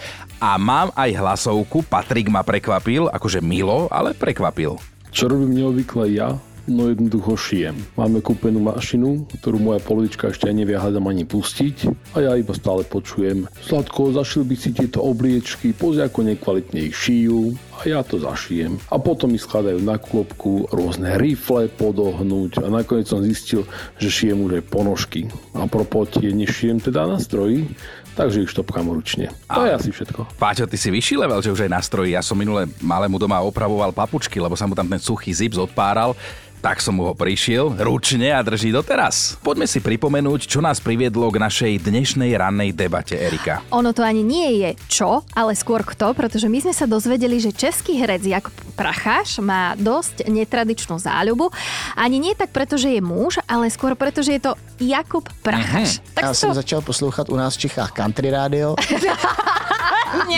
a 0.40 0.56
mám 0.56 0.88
aj 0.96 1.10
hlasovku, 1.40 1.88
Patrik 1.88 2.28
ma 2.28 2.44
prekvapil, 2.44 3.08
akože 3.08 3.40
milo, 3.40 3.88
ale 3.88 4.12
prekvapil. 4.12 4.76
Čo 5.08 5.32
robím 5.32 5.56
neobvykle 5.56 6.12
ja? 6.12 6.36
No 6.68 6.92
jednoducho 6.92 7.40
šijem. 7.40 7.80
Máme 7.96 8.20
kúpenú 8.20 8.60
mašinu, 8.60 9.24
ktorú 9.40 9.56
moja 9.56 9.80
polovička 9.80 10.28
ešte 10.28 10.52
nevie 10.52 10.76
hľadám 10.76 11.08
ani 11.08 11.24
pustiť 11.24 11.88
a 12.12 12.28
ja 12.28 12.32
iba 12.36 12.52
stále 12.52 12.84
počujem 12.84 13.48
Sladko, 13.64 14.12
zašil 14.12 14.44
by 14.44 14.54
si 14.60 14.76
tieto 14.76 15.00
obliečky, 15.00 15.72
pozri 15.72 16.04
ako 16.04 16.28
nekvalitne 16.28 16.92
ich 16.92 16.94
šijú 16.94 17.56
a 17.80 17.88
ja 17.88 18.04
to 18.04 18.20
zašijem. 18.20 18.76
A 18.92 19.00
potom 19.00 19.32
mi 19.32 19.40
skladajú 19.40 19.80
na 19.80 19.96
klopku 19.96 20.68
rôzne 20.68 21.16
rifle 21.16 21.72
podohnúť 21.72 22.60
a 22.60 22.68
nakoniec 22.68 23.08
som 23.08 23.24
zistil, 23.24 23.64
že 23.96 24.12
šijem 24.12 24.44
už 24.44 24.60
aj 24.60 24.64
ponožky. 24.68 25.32
A 25.56 25.64
propos 25.64 26.12
tie 26.12 26.28
nešijem 26.30 26.84
teda 26.84 27.08
na 27.08 27.16
stroji, 27.16 27.72
takže 28.20 28.44
ich 28.44 28.52
štopkám 28.52 28.84
ručne. 28.84 29.32
To 29.48 29.64
je 29.64 29.72
asi 29.72 29.88
všetko. 29.88 30.36
Páťo, 30.36 30.68
ty 30.68 30.76
si 30.76 30.92
vyšší 30.92 31.16
level, 31.16 31.40
že 31.40 31.48
už 31.48 31.64
aj 31.64 31.72
na 31.72 31.80
stroji. 31.80 32.12
Ja 32.12 32.20
som 32.20 32.36
minule 32.36 32.68
malému 32.84 33.16
doma 33.16 33.40
opravoval 33.40 33.96
papučky, 33.96 34.36
lebo 34.36 34.52
sa 34.52 34.68
mu 34.68 34.76
tam 34.76 34.84
ten 34.84 35.00
suchý 35.00 35.32
zips 35.32 35.56
odpáral. 35.56 36.12
Tak 36.60 36.84
som 36.84 36.92
mu 36.92 37.08
ho 37.08 37.16
prišiel 37.16 37.72
ručne 37.80 38.36
a 38.36 38.44
drží 38.44 38.68
doteraz. 38.68 39.40
Poďme 39.40 39.64
si 39.64 39.80
pripomenúť, 39.80 40.44
čo 40.44 40.60
nás 40.60 40.76
priviedlo 40.76 41.32
k 41.32 41.40
našej 41.40 41.88
dnešnej 41.88 42.36
rannej 42.36 42.76
debate, 42.76 43.16
Erika. 43.16 43.64
Ono 43.72 43.96
to 43.96 44.04
ani 44.04 44.20
nie 44.20 44.60
je 44.60 44.70
čo, 44.84 45.24
ale 45.32 45.56
skôr 45.56 45.80
kto, 45.80 46.12
pretože 46.12 46.52
my 46.52 46.60
sme 46.60 46.76
sa 46.76 46.84
dozvedeli, 46.84 47.40
že 47.40 47.56
český 47.56 47.96
herec 47.96 48.20
Jakub 48.28 48.52
Pracháš 48.76 49.40
má 49.40 49.72
dosť 49.80 50.28
netradičnú 50.28 51.00
záľubu. 51.00 51.48
Ani 51.96 52.20
nie 52.20 52.36
tak 52.36 52.52
preto, 52.52 52.76
že 52.76 52.92
je 52.92 53.00
muž, 53.00 53.40
ale 53.48 53.72
skôr 53.72 53.96
preto, 53.96 54.20
že 54.20 54.36
je 54.36 54.42
to 54.44 54.52
Jakub 54.84 55.24
Pracháš. 55.40 56.04
Tak 56.12 56.28
já 56.28 56.34
si 56.34 56.40
jsem 56.44 56.50
to... 56.52 56.60
začal 56.60 56.80
poslouchat 56.84 57.32
u 57.32 57.36
nás 57.40 57.56
v 57.56 57.72
Čechách 57.72 57.92
country 57.96 58.28
rádio. 58.28 58.76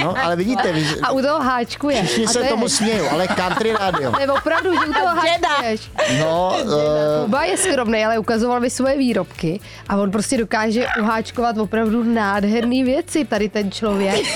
No, 0.04 0.14
ale 0.18 0.36
vidíte, 0.36 0.72
vy, 0.72 0.86
A 1.02 1.10
u 1.12 1.22
toho 1.22 1.40
háčkuje. 1.40 2.02
všichni 2.02 2.24
A 2.24 2.28
se 2.28 2.38
to 2.38 2.44
je- 2.44 2.50
tomu 2.50 2.68
smějou, 2.68 3.06
ale 3.10 3.28
country 3.28 3.72
rádio. 3.72 4.12
Ne, 4.18 4.26
opravdu, 4.28 4.70
že 4.72 4.84
u 4.86 4.92
toho 4.92 5.06
háčkuješ. 5.06 5.80
No, 6.20 6.54
uh, 6.64 7.24
Kuba 7.24 7.44
je 7.44 7.56
skromný, 7.56 8.04
ale 8.04 8.18
ukazoval 8.18 8.60
mi 8.60 8.70
svoje 8.70 8.96
výrobky 8.96 9.60
a 9.88 9.96
on 9.96 10.10
prostě 10.10 10.38
dokáže 10.38 10.86
uháčkovat 11.00 11.58
opravdu 11.58 12.04
nádherné 12.04 12.84
věci, 12.84 13.24
tady 13.24 13.48
ten 13.48 13.70
člověk. 13.70 14.26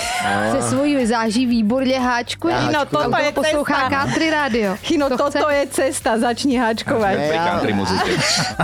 Se 0.51 0.69
svojí 0.69 0.95
vizáží 0.95 1.45
výborně 1.45 1.99
háčkuje. 1.99 2.53
Já 2.55 2.71
No, 2.71 2.85
toto 2.85 3.15
A 3.15 3.19
je 3.19 3.31
poslouchá 3.31 3.73
cesta. 3.89 3.89
country 4.03 4.29
rádio. 4.29 4.75
Chino, 4.83 5.09
To 5.09 5.17
toto 5.17 5.39
chce- 5.47 5.53
je 5.53 5.67
cesta, 5.67 6.19
začni 6.19 6.57
háčkovať. 6.57 7.17
Ne, 7.17 7.27
Pri 7.27 7.37
ja- 7.37 7.47
country 7.51 7.73
muzike. 7.73 8.11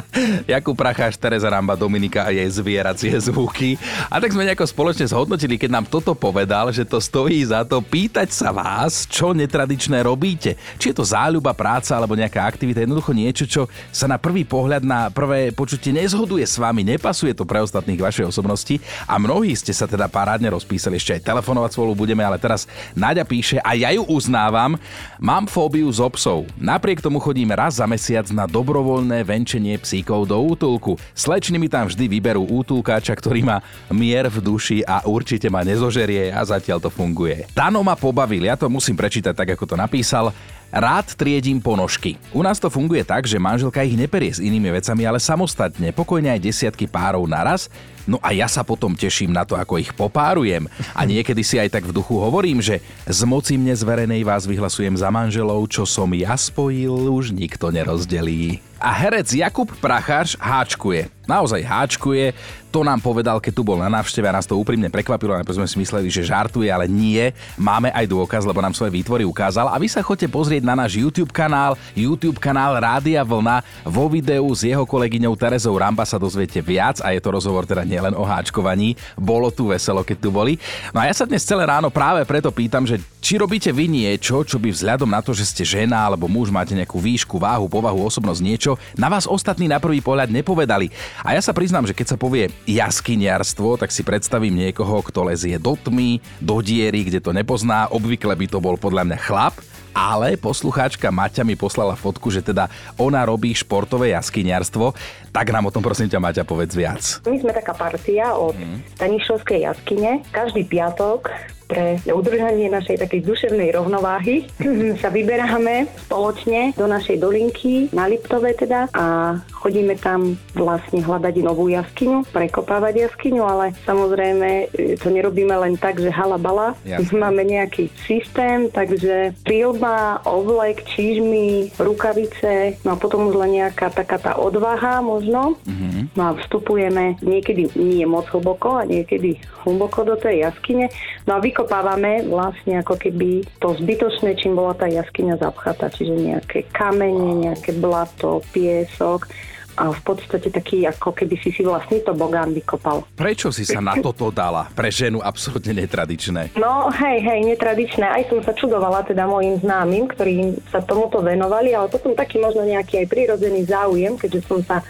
Jakub 0.54 0.78
Pracháš, 0.78 1.18
Tereza 1.18 1.50
Ramba, 1.50 1.76
Dominika 1.76 2.24
a 2.24 2.30
jej 2.30 2.46
zvieracie 2.50 3.12
zvuky. 3.20 3.76
A 4.12 4.20
tak 4.22 4.32
sme 4.32 4.46
nejako 4.46 4.64
spoločne 4.64 5.10
zhodnotili, 5.10 5.58
keď 5.58 5.70
nám 5.72 5.86
toto 5.90 6.14
povedal, 6.14 6.63
povedal, 6.64 6.80
že 6.80 6.88
to 6.88 7.04
stojí 7.04 7.44
za 7.44 7.68
to 7.68 7.84
pýtať 7.84 8.32
sa 8.32 8.56
vás, 8.56 9.04
čo 9.12 9.36
netradičné 9.36 10.00
robíte. 10.00 10.56
Či 10.80 10.96
je 10.96 10.96
to 10.96 11.04
záľuba, 11.04 11.52
práca 11.52 11.92
alebo 12.00 12.16
nejaká 12.16 12.40
aktivita, 12.48 12.88
jednoducho 12.88 13.12
niečo, 13.12 13.44
čo 13.44 13.62
sa 13.92 14.08
na 14.08 14.16
prvý 14.16 14.48
pohľad, 14.48 14.88
na 14.88 15.12
prvé 15.12 15.52
počutie 15.52 15.92
nezhoduje 15.92 16.48
s 16.48 16.56
vami, 16.56 16.88
nepasuje 16.88 17.36
to 17.36 17.44
pre 17.44 17.60
ostatných 17.60 18.00
vašej 18.00 18.32
osobnosti 18.32 18.80
a 19.04 19.20
mnohí 19.20 19.52
ste 19.60 19.76
sa 19.76 19.92
teda 19.92 20.08
parádne 20.08 20.56
rozpísali, 20.56 20.96
ešte 20.96 21.20
aj 21.20 21.28
telefonovať 21.36 21.76
spolu 21.76 21.92
budeme, 22.00 22.24
ale 22.24 22.40
teraz 22.40 22.64
Naďa 22.96 23.28
píše 23.28 23.60
a 23.60 23.76
ja 23.76 23.92
ju 23.92 24.08
uznávam, 24.08 24.80
mám 25.20 25.52
fóbiu 25.52 25.92
z 25.92 26.00
obsov. 26.00 26.48
Napriek 26.56 27.04
tomu 27.04 27.20
chodím 27.20 27.52
raz 27.52 27.84
za 27.84 27.86
mesiac 27.90 28.24
na 28.32 28.48
dobrovoľné 28.48 29.20
venčenie 29.28 29.76
psíkov 29.84 30.32
do 30.32 30.40
útulku. 30.40 30.96
Slečny 31.12 31.60
mi 31.60 31.68
tam 31.68 31.92
vždy 31.92 32.08
vyberú 32.08 32.48
útulkáča, 32.48 33.12
ktorý 33.20 33.44
má 33.44 33.58
mier 33.92 34.32
v 34.32 34.40
duši 34.40 34.80
a 34.88 35.04
určite 35.04 35.52
ma 35.52 35.66
nezožerie 35.68 36.32
a 36.32 36.46
zatiaľ 36.54 36.78
to 36.86 36.90
funguje. 36.94 37.50
Dano 37.58 37.82
ma 37.82 37.98
pobavil, 37.98 38.46
ja 38.46 38.54
to 38.54 38.70
musím 38.70 38.94
prečítať 38.94 39.34
tak, 39.34 39.58
ako 39.58 39.74
to 39.74 39.76
napísal. 39.76 40.30
Rád 40.74 41.14
triedím 41.14 41.62
ponožky. 41.62 42.18
U 42.34 42.42
nás 42.42 42.58
to 42.58 42.66
funguje 42.66 43.06
tak, 43.06 43.30
že 43.30 43.38
manželka 43.38 43.86
ich 43.86 43.94
neperie 43.94 44.34
s 44.34 44.42
inými 44.42 44.74
vecami, 44.74 45.06
ale 45.06 45.22
samostatne, 45.22 45.94
pokojne 45.94 46.34
aj 46.34 46.42
desiatky 46.42 46.90
párov 46.90 47.30
naraz, 47.30 47.70
No 48.04 48.20
a 48.20 48.36
ja 48.36 48.52
sa 48.52 48.68
potom 48.68 48.92
teším 49.00 49.32
na 49.32 49.48
to, 49.48 49.56
ako 49.56 49.80
ich 49.80 49.96
popárujem. 49.96 50.68
A 50.92 51.08
niekedy 51.08 51.40
si 51.40 51.56
aj 51.56 51.72
tak 51.72 51.88
v 51.88 51.96
duchu 51.96 52.20
hovorím, 52.20 52.60
že 52.60 52.84
z 53.08 53.22
moci 53.24 53.56
mne 53.56 53.72
zverenej 53.72 54.28
vás 54.28 54.44
vyhlasujem 54.44 55.00
za 55.00 55.08
manželov, 55.08 55.64
čo 55.72 55.88
som 55.88 56.12
ja 56.12 56.36
spojil, 56.36 56.92
už 56.92 57.32
nikto 57.32 57.72
nerozdelí. 57.72 58.60
A 58.84 58.92
herec 58.92 59.32
Jakub 59.32 59.72
Prachář 59.80 60.36
háčkuje. 60.44 61.08
Naozaj 61.24 61.64
háčkuje, 61.64 62.36
to 62.68 62.84
nám 62.84 63.00
povedal, 63.00 63.40
keď 63.40 63.54
tu 63.56 63.64
bol 63.64 63.80
na 63.80 63.88
návšteve 63.88 64.28
a 64.28 64.36
nás 64.36 64.44
to 64.44 64.60
úprimne 64.60 64.92
prekvapilo, 64.92 65.40
najprv 65.40 65.56
sme 65.56 65.72
si 65.72 65.80
mysleli, 65.80 66.12
že 66.12 66.28
žartuje, 66.28 66.68
ale 66.68 66.92
nie. 66.92 67.32
Máme 67.56 67.96
aj 67.96 68.12
dôkaz, 68.12 68.44
lebo 68.44 68.60
nám 68.60 68.76
svoje 68.76 68.92
výtvory 68.92 69.24
ukázal. 69.24 69.72
A 69.72 69.80
vy 69.80 69.88
sa 69.88 70.04
chodte 70.04 70.28
pozrieť 70.28 70.68
na 70.68 70.76
náš 70.76 71.00
YouTube 71.00 71.32
kanál, 71.32 71.80
YouTube 71.96 72.44
kanál 72.44 72.76
Rádia 72.76 73.24
Vlna. 73.24 73.64
Vo 73.88 74.12
videu 74.12 74.44
s 74.52 74.68
jeho 74.68 74.84
kolegyňou 74.84 75.32
Terezou 75.40 75.80
Ramba 75.80 76.04
sa 76.04 76.20
dozviete 76.20 76.60
viac 76.60 77.00
a 77.00 77.16
je 77.16 77.24
to 77.24 77.32
rozhovor 77.32 77.64
teda 77.64 77.88
nielen 77.88 78.12
o 78.20 78.28
háčkovaní. 78.28 79.00
Bolo 79.16 79.48
tu 79.48 79.72
veselo, 79.72 80.04
keď 80.04 80.18
tu 80.20 80.28
boli. 80.28 80.60
No 80.92 81.00
a 81.00 81.08
ja 81.08 81.16
sa 81.16 81.24
dnes 81.24 81.48
celé 81.48 81.64
ráno 81.64 81.88
práve 81.88 82.28
preto 82.28 82.52
pýtam, 82.52 82.84
že 82.84 83.00
či 83.24 83.40
robíte 83.40 83.72
vy 83.72 83.88
niečo, 83.88 84.44
čo 84.44 84.60
by 84.60 84.68
vzhľadom 84.68 85.08
na 85.08 85.24
to, 85.24 85.32
že 85.32 85.48
ste 85.48 85.64
žena 85.64 86.04
alebo 86.04 86.28
muž, 86.28 86.52
máte 86.52 86.76
nejakú 86.76 87.00
výšku, 87.00 87.40
váhu, 87.40 87.72
povahu, 87.72 88.04
osobnosť, 88.04 88.44
niečo, 88.44 88.76
na 89.00 89.08
vás 89.08 89.24
ostatní 89.24 89.72
na 89.72 89.80
prvý 89.80 90.04
pohľad 90.04 90.28
nepovedali. 90.28 90.92
A 91.24 91.32
ja 91.32 91.40
sa 91.40 91.56
priznám, 91.56 91.88
že 91.88 91.96
keď 91.96 92.14
sa 92.14 92.18
povie 92.20 92.52
jaskyniarstvo, 92.68 93.80
tak 93.80 93.96
si 93.96 94.04
predstavím 94.04 94.68
niekoho, 94.68 95.00
kto 95.00 95.32
lezie 95.32 95.56
do 95.56 95.80
tmy, 95.80 96.20
do 96.44 96.60
diery, 96.60 97.08
kde 97.08 97.24
to 97.24 97.32
nepozná. 97.32 97.88
Obvykle 97.96 98.36
by 98.36 98.46
to 98.52 98.60
bol 98.60 98.76
podľa 98.76 99.08
mňa 99.08 99.18
chlap, 99.24 99.56
ale 99.96 100.36
poslucháčka 100.36 101.08
Maťa 101.08 101.48
mi 101.48 101.56
poslala 101.56 101.96
fotku, 101.96 102.28
že 102.28 102.44
teda 102.44 102.68
ona 103.00 103.24
robí 103.24 103.56
športové 103.56 104.12
jaskyniarstvo. 104.12 104.92
Tak 105.32 105.48
nám 105.54 105.70
o 105.70 105.74
tom 105.74 105.86
prosím 105.86 106.12
ťa 106.12 106.20
Maťa 106.20 106.44
povedz 106.44 106.76
viac. 106.76 107.24
My 107.24 107.40
sme 107.40 107.56
taká 107.56 107.72
partia 107.72 108.36
od 108.36 108.58
mm. 108.58 109.00
Stanišovskej 109.00 109.64
jaskyne. 109.64 110.26
Každý 110.34 110.68
piatok 110.68 111.32
pre 111.68 112.00
udržanie 112.08 112.70
našej 112.70 113.02
takej 113.04 113.22
duševnej 113.26 113.70
rovnováhy 113.74 114.48
sa 115.02 115.10
vyberáme 115.10 115.90
spoločne 116.08 116.76
do 116.76 116.86
našej 116.86 117.18
dolinky 117.20 117.90
na 117.96 118.08
Liptove 118.08 118.54
teda 118.54 118.92
a 118.94 119.38
chodíme 119.64 119.96
tam 119.96 120.36
vlastne 120.52 121.00
hľadať 121.00 121.40
novú 121.40 121.72
jaskyňu, 121.72 122.28
prekopávať 122.36 123.08
jaskyňu, 123.08 123.44
ale 123.48 123.66
samozrejme 123.88 124.50
e, 124.76 125.00
to 125.00 125.08
nerobíme 125.08 125.56
len 125.56 125.80
tak, 125.80 126.04
že 126.04 126.12
halabala. 126.12 126.76
Máme 127.24 127.48
nejaký 127.48 127.88
systém, 128.04 128.68
takže 128.68 129.32
prilba, 129.48 130.20
oblek, 130.28 130.84
čížmy, 130.84 131.72
rukavice, 131.80 132.76
no 132.84 132.96
a 132.96 133.00
potom 133.00 133.32
už 133.32 133.40
len 133.40 133.64
nejaká 133.64 133.88
taká 133.94 134.20
tá 134.20 134.36
odvaha 134.36 135.00
možno. 135.00 135.56
Mm-hmm. 135.64 136.04
No 136.20 136.22
a 136.28 136.32
vstupujeme 136.36 137.18
niekedy 137.24 137.72
nie 137.80 138.04
moc 138.04 138.28
hlboko 138.30 138.84
a 138.84 138.84
niekedy 138.84 139.40
hlboko 139.64 140.04
do 140.04 140.16
tej 140.20 140.52
jaskyne. 140.52 140.92
No 141.24 141.40
a 141.40 141.44
vykopávame 141.54 142.26
vlastne 142.26 142.82
ako 142.82 142.98
keby 142.98 143.46
to 143.62 143.78
zbytočné, 143.78 144.34
čím 144.42 144.58
bola 144.58 144.74
tá 144.74 144.90
jaskyňa 144.90 145.38
zapchatá, 145.38 145.94
čiže 145.94 146.18
nejaké 146.18 146.66
kamene, 146.74 147.46
nejaké 147.46 147.78
blato, 147.78 148.42
piesok 148.50 149.30
a 149.78 149.94
v 149.94 150.02
podstate 150.02 150.50
taký, 150.50 150.90
ako 150.90 151.14
keby 151.14 151.38
si 151.46 151.54
si 151.54 151.62
vlastne 151.62 152.02
to 152.02 152.18
bogán 152.18 152.58
vykopal. 152.58 153.06
Prečo 153.14 153.54
si 153.54 153.70
sa 153.70 153.82
na 153.82 154.02
toto 154.02 154.34
dala? 154.34 154.70
Pre 154.74 154.90
ženu 154.90 155.22
absolútne 155.22 155.78
netradičné. 155.78 156.58
No 156.58 156.90
hej, 156.90 157.22
hej, 157.22 157.40
netradičné. 157.46 158.06
Aj 158.06 158.26
som 158.26 158.42
sa 158.42 158.58
čudovala 158.58 159.06
teda 159.06 159.30
mojim 159.30 159.62
známym, 159.62 160.10
ktorí 160.10 160.58
sa 160.74 160.82
tomuto 160.82 161.22
venovali, 161.22 161.78
ale 161.78 161.86
potom 161.90 162.18
taký 162.18 162.42
možno 162.42 162.66
nejaký 162.66 163.06
aj 163.06 163.08
prirodzený 163.14 163.70
záujem, 163.70 164.18
keďže 164.18 164.42
som 164.50 164.62
sa 164.66 164.82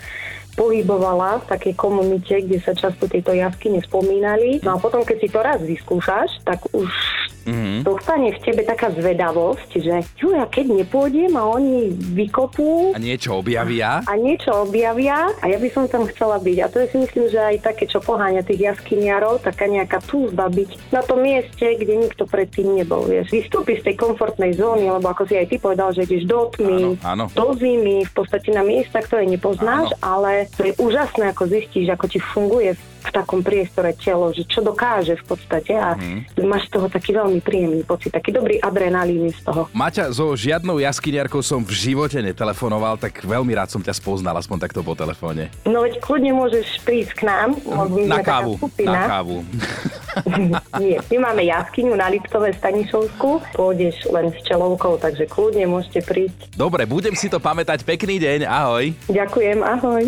pohybovala 0.53 1.41
v 1.43 1.49
takej 1.49 1.73
komunite, 1.73 2.33
kde 2.45 2.61
sa 2.61 2.77
často 2.77 3.09
tieto 3.09 3.33
jaskyne 3.33 3.81
spomínali. 3.81 4.61
No 4.61 4.77
a 4.77 4.81
potom, 4.81 5.01
keď 5.01 5.17
si 5.19 5.29
to 5.29 5.39
raz 5.41 5.59
vyskúšaš, 5.61 6.41
tak 6.45 6.61
už 6.71 6.89
mm-hmm. 7.43 7.77
dostane 7.83 8.31
v 8.31 8.39
tebe 8.39 8.61
taká 8.63 8.89
zvedavosť, 8.95 9.69
že 9.79 9.95
ju, 10.17 10.33
ja 10.33 10.47
keď 10.47 10.83
nepôjdem 10.83 11.35
a 11.35 11.43
oni 11.47 11.91
vykopú... 11.91 12.95
A 12.95 12.99
niečo 12.99 13.37
objavia. 13.39 14.01
A 14.07 14.13
niečo 14.15 14.51
objavia 14.63 15.31
a 15.39 15.45
ja 15.51 15.57
by 15.59 15.69
som 15.71 15.85
tam 15.87 16.07
chcela 16.09 16.39
byť. 16.39 16.57
A 16.63 16.71
to 16.71 16.81
je 16.83 16.87
si 16.93 16.97
myslím, 17.01 17.25
že 17.31 17.39
aj 17.39 17.65
také, 17.65 17.89
čo 17.89 17.99
poháňa 17.99 18.45
tých 18.45 18.73
jaskyniarov, 18.73 19.41
taká 19.41 19.65
nejaká 19.65 19.99
túžba 20.05 20.47
byť 20.47 20.93
na 20.93 21.01
tom 21.01 21.25
mieste, 21.25 21.65
kde 21.65 21.93
nikto 21.97 22.29
predtým 22.29 22.77
nebol. 22.77 23.03
Vieš. 23.09 23.33
Vystúpiš 23.33 23.81
z 23.81 23.93
tej 23.93 23.95
komfortnej 23.97 24.53
zóny, 24.53 24.87
lebo 24.93 25.09
ako 25.09 25.25
si 25.25 25.35
aj 25.35 25.49
ty 25.49 25.57
povedal, 25.57 25.89
že 25.91 26.05
ideš 26.05 26.29
do 26.29 26.53
tmy, 26.53 26.97
áno, 27.03 27.25
áno. 27.25 27.25
do 27.33 27.47
zimy, 27.57 28.05
v 28.05 28.13
podstate 28.13 28.53
na 28.53 28.61
miesta, 28.61 29.01
ktoré 29.01 29.25
nepoznáš, 29.25 29.91
áno. 29.97 30.05
ale 30.05 30.31
to 30.53 30.69
je 30.69 30.73
úžasné, 30.77 31.33
ako 31.33 31.49
zistíš, 31.49 31.89
ako 31.89 32.05
ti 32.05 32.19
funguje 32.21 32.77
v 32.77 32.92
takom 33.09 33.41
priestore 33.43 33.91
telo, 33.97 34.31
že 34.31 34.45
čo 34.47 34.61
dokáže 34.61 35.19
v 35.19 35.25
podstate 35.35 35.73
a 35.75 35.97
mm. 35.97 36.45
máš 36.45 36.69
z 36.69 36.79
toho 36.79 36.87
taký 36.87 37.11
veľmi 37.17 37.39
príjemný 37.41 37.81
pocit, 37.83 38.13
taký 38.13 38.31
dobrý 38.31 38.61
adrenalín 38.61 39.33
z 39.33 39.41
toho. 39.43 39.67
Maťa, 39.73 40.13
so 40.13 40.37
žiadnou 40.37 40.79
jaskyniarkou 40.79 41.41
som 41.41 41.65
v 41.65 41.73
živote 41.73 42.21
netelefonoval, 42.21 43.01
tak 43.01 43.25
veľmi 43.25 43.51
rád 43.57 43.73
som 43.73 43.81
ťa 43.81 43.97
spoznal, 43.97 44.37
aspoň 44.37 44.69
takto 44.69 44.85
po 44.85 44.93
telefóne. 44.93 45.49
No 45.65 45.83
veď 45.83 45.99
kľudne 45.99 46.31
môžeš 46.37 46.83
prísť 46.85 47.19
k 47.19 47.21
nám. 47.27 47.57
Na 48.07 48.21
kávu, 48.21 48.59
na 48.85 49.03
kávu. 49.09 49.37
Nie, 50.81 50.97
my 51.09 51.17
máme 51.29 51.43
jaskyňu 51.45 51.93
na 51.97 52.09
Liptove 52.09 52.53
Stanišovsku, 52.57 53.53
pôjdeš 53.53 54.05
len 54.09 54.29
s 54.33 54.39
čelovkou, 54.45 54.97
takže 54.97 55.25
kľudne 55.29 55.65
môžete 55.69 56.05
prísť. 56.05 56.53
Dobre, 56.53 56.85
budem 56.85 57.13
si 57.17 57.29
to 57.29 57.41
pamätať. 57.41 57.85
Pekný 57.85 58.21
deň, 58.21 58.39
ahoj. 58.45 58.93
Ďakujem, 59.09 59.59
ahoj. 59.61 60.03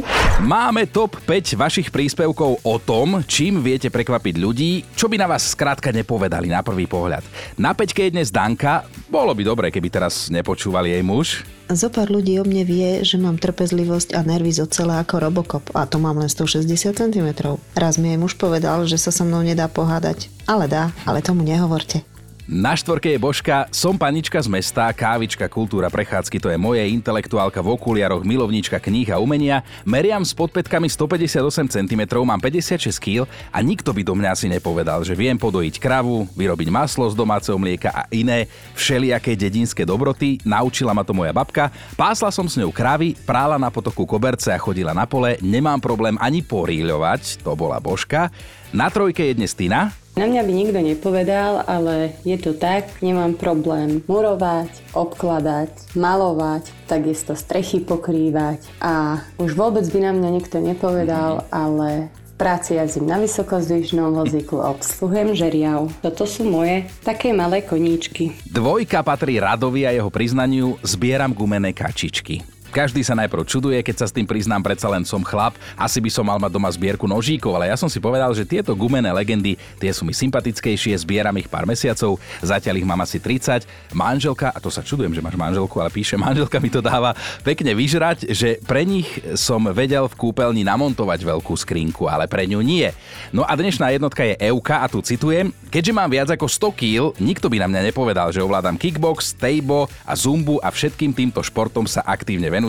Máme 0.45 0.85
top 0.89 1.17
5 1.25 1.57
vašich 1.57 1.87
príspevkov 1.89 2.61
o 2.61 2.75
tom, 2.81 3.25
čím 3.25 3.61
viete 3.61 3.89
prekvapiť 3.89 4.35
ľudí, 4.37 4.71
čo 4.93 5.09
by 5.09 5.15
na 5.19 5.27
vás 5.29 5.53
skrátka 5.53 5.89
nepovedali 5.89 6.49
na 6.49 6.61
prvý 6.61 6.85
pohľad. 6.85 7.25
Na 7.57 7.73
5 7.73 7.95
je 7.95 8.13
dnes 8.13 8.29
Danka, 8.29 8.85
bolo 9.09 9.33
by 9.33 9.43
dobre, 9.45 9.67
keby 9.73 9.87
teraz 9.89 10.27
nepočúval 10.29 10.85
jej 10.85 11.01
muž. 11.01 11.45
Zopár 11.65 12.13
ľudí 12.13 12.37
o 12.37 12.45
mne 12.45 12.61
vie, 12.61 13.01
že 13.01 13.17
mám 13.17 13.41
trpezlivosť 13.41 14.13
a 14.13 14.21
nervy 14.21 14.53
zo 14.53 14.69
celé 14.69 15.01
ako 15.01 15.17
Robocop 15.17 15.65
a 15.73 15.89
to 15.89 15.97
mám 15.97 16.21
len 16.21 16.29
160 16.29 16.93
cm. 16.93 17.27
Raz 17.73 17.97
mi 17.97 18.13
jej 18.13 18.21
muž 18.21 18.37
povedal, 18.37 18.85
že 18.85 19.01
sa 19.01 19.09
so 19.09 19.25
mnou 19.25 19.41
nedá 19.41 19.65
pohádať. 19.65 20.29
Ale 20.45 20.69
dá, 20.69 20.93
ale 21.09 21.25
tomu 21.25 21.41
nehovorte. 21.41 22.05
Na 22.45 22.77
štvorke 22.77 23.09
je 23.09 23.17
Božka, 23.17 23.65
som 23.73 23.97
panička 23.97 24.37
z 24.37 24.45
mesta, 24.45 24.85
kávička, 24.93 25.49
kultúra, 25.49 25.89
prechádzky, 25.89 26.37
to 26.37 26.53
je 26.53 26.61
moje, 26.61 26.85
intelektuálka 26.93 27.57
v 27.57 27.73
okuliaroch, 27.73 28.21
milovníčka 28.21 28.77
kníh 28.77 29.09
a 29.09 29.17
umenia, 29.17 29.65
meriam 29.81 30.21
s 30.21 30.37
podpätkami 30.37 30.85
158 30.85 31.41
cm, 31.73 32.05
mám 32.21 32.37
56 32.37 33.01
kg 33.01 33.25
a 33.49 33.57
nikto 33.65 33.89
by 33.89 34.05
do 34.05 34.13
mňa 34.13 34.29
asi 34.29 34.45
nepovedal, 34.45 35.01
že 35.01 35.17
viem 35.17 35.41
podojiť 35.41 35.81
kravu, 35.81 36.29
vyrobiť 36.37 36.69
maslo 36.69 37.09
z 37.09 37.17
domáceho 37.17 37.57
mlieka 37.57 37.89
a 37.89 38.05
iné 38.13 38.45
všelijaké 38.77 39.33
dedinské 39.33 39.81
dobroty, 39.81 40.37
naučila 40.45 40.93
ma 40.93 41.01
to 41.01 41.17
moja 41.17 41.33
babka, 41.33 41.73
pásla 41.97 42.29
som 42.29 42.45
s 42.45 42.61
ňou 42.61 42.69
kravy, 42.69 43.17
prála 43.25 43.57
na 43.57 43.73
potoku 43.73 44.05
koberce 44.05 44.53
a 44.53 44.61
chodila 44.61 44.93
na 44.93 45.09
pole, 45.09 45.41
nemám 45.41 45.81
problém 45.81 46.13
ani 46.21 46.45
poríľovať, 46.45 47.41
to 47.41 47.57
bola 47.57 47.81
Božka. 47.81 48.29
Na 48.69 48.93
trojke 48.93 49.33
je 49.33 49.33
dnes 49.33 49.49
Tina, 49.57 50.04
na 50.15 50.25
mňa 50.31 50.41
by 50.47 50.53
nikto 50.55 50.79
nepovedal, 50.79 51.67
ale 51.67 52.15
je 52.23 52.39
to 52.39 52.55
tak, 52.55 52.87
nemám 53.03 53.35
problém 53.35 53.99
murovať, 54.07 54.71
obkladať, 54.95 55.95
malovať, 55.99 56.71
takisto 56.87 57.35
strechy 57.35 57.83
pokrývať 57.83 58.63
a 58.79 59.19
už 59.35 59.59
vôbec 59.59 59.83
by 59.91 59.99
na 59.99 60.11
mňa 60.15 60.29
nikto 60.31 60.57
nepovedal, 60.63 61.43
ale 61.51 62.07
práci 62.39 62.79
jazdím 62.79 63.11
na 63.11 63.19
vysokozdvižnom 63.19 64.15
vozíku 64.15 64.55
obsluhujem 64.59 65.35
žeriav. 65.35 65.91
Toto 65.99 66.23
sú 66.23 66.47
moje 66.47 66.87
také 67.03 67.35
malé 67.35 67.63
koníčky. 67.63 68.35
Dvojka 68.47 69.03
patrí 69.03 69.39
Radovi 69.39 69.83
a 69.83 69.91
jeho 69.91 70.07
priznaniu 70.07 70.79
zbieram 70.83 71.35
gumené 71.35 71.75
kačičky. 71.75 72.54
Každý 72.75 73.07
sa 73.07 73.15
najprv 73.15 73.47
čuduje, 73.47 73.79
keď 73.79 74.03
sa 74.03 74.05
s 74.11 74.11
tým 74.11 74.27
priznám, 74.27 74.59
predsa 74.59 74.91
len 74.91 75.07
som 75.07 75.23
chlap. 75.23 75.55
Asi 75.79 76.03
by 76.03 76.11
som 76.11 76.27
mal 76.27 76.35
mať 76.35 76.51
doma 76.51 76.67
zbierku 76.67 77.07
nožíkov, 77.07 77.55
ale 77.55 77.71
ja 77.71 77.79
som 77.79 77.87
si 77.87 78.03
povedal, 78.03 78.27
že 78.35 78.43
tieto 78.43 78.75
gumené 78.75 79.15
legendy, 79.15 79.55
tie 79.79 79.95
sú 79.95 80.03
mi 80.03 80.11
sympatickejšie, 80.11 80.91
zbieram 80.99 81.39
ich 81.39 81.47
pár 81.47 81.63
mesiacov, 81.63 82.19
zatiaľ 82.43 82.75
ich 82.75 82.83
mám 82.83 82.99
asi 82.99 83.15
30. 83.15 83.63
Manželka, 83.95 84.51
a 84.51 84.59
to 84.59 84.67
sa 84.67 84.83
čudujem, 84.83 85.15
že 85.15 85.23
máš 85.23 85.39
manželku, 85.39 85.71
ale 85.79 85.87
píše, 85.87 86.19
manželka 86.27 86.59
mi 86.59 86.67
to 86.67 86.83
dáva 86.83 87.15
pekne 87.47 87.71
vyžrať, 87.71 88.27
že 88.35 88.59
pre 88.67 88.83
nich 88.83 89.07
som 89.39 89.71
vedel 89.71 90.11
v 90.11 90.19
kúpeľni 90.19 90.67
namontovať 90.67 91.23
veľkú 91.23 91.55
skrinku, 91.55 92.11
ale 92.11 92.27
pre 92.27 92.43
ňu 92.43 92.59
nie. 92.59 92.91
No 93.31 93.47
a 93.47 93.55
dnešná 93.55 93.95
jednotka 93.95 94.27
je 94.27 94.35
Euka 94.51 94.83
a 94.83 94.91
tu 94.91 94.99
citujem, 94.99 95.55
keďže 95.71 95.95
mám 95.95 96.11
viac 96.11 96.27
ako 96.27 96.51
100 96.51 96.75
kg, 96.75 97.15
nikto 97.23 97.47
by 97.47 97.63
na 97.63 97.71
mňa 97.71 97.81
nepovedal, 97.87 98.35
že 98.35 98.43
ovládam 98.43 98.75
kickbox, 98.75 99.31
tejbo 99.39 99.87
a 100.03 100.11
zumbu 100.11 100.59
a 100.59 100.67
všetkým 100.67 101.15
týmto 101.15 101.39
športom 101.39 101.87
sa 101.87 102.03
aktívne 102.03 102.51
venujem 102.51 102.64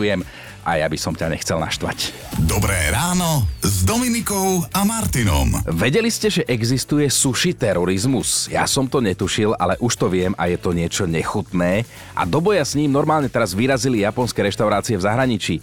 a 0.67 0.83
ja 0.83 0.91
by 0.91 0.99
som 0.99 1.15
ťa 1.15 1.31
nechcel 1.31 1.63
naštvať. 1.63 2.11
Dobré 2.43 2.75
ráno 2.91 3.47
s 3.63 3.87
Dominikou 3.87 4.67
a 4.75 4.83
Martinom. 4.83 5.63
Vedeli 5.63 6.11
ste, 6.11 6.27
že 6.27 6.43
existuje 6.43 7.07
sushi 7.07 7.55
terorizmus? 7.55 8.51
Ja 8.51 8.67
som 8.67 8.83
to 8.91 8.99
netušil, 8.99 9.55
ale 9.55 9.79
už 9.79 9.95
to 9.95 10.11
viem 10.11 10.35
a 10.35 10.51
je 10.51 10.59
to 10.59 10.75
niečo 10.75 11.07
nechutné. 11.07 11.87
A 12.11 12.27
do 12.27 12.43
boja 12.43 12.67
s 12.67 12.75
ním 12.75 12.91
normálne 12.91 13.31
teraz 13.31 13.55
vyrazili 13.55 14.03
japonské 14.03 14.43
reštaurácie 14.43 14.99
v 14.99 15.07
zahraničí. 15.07 15.55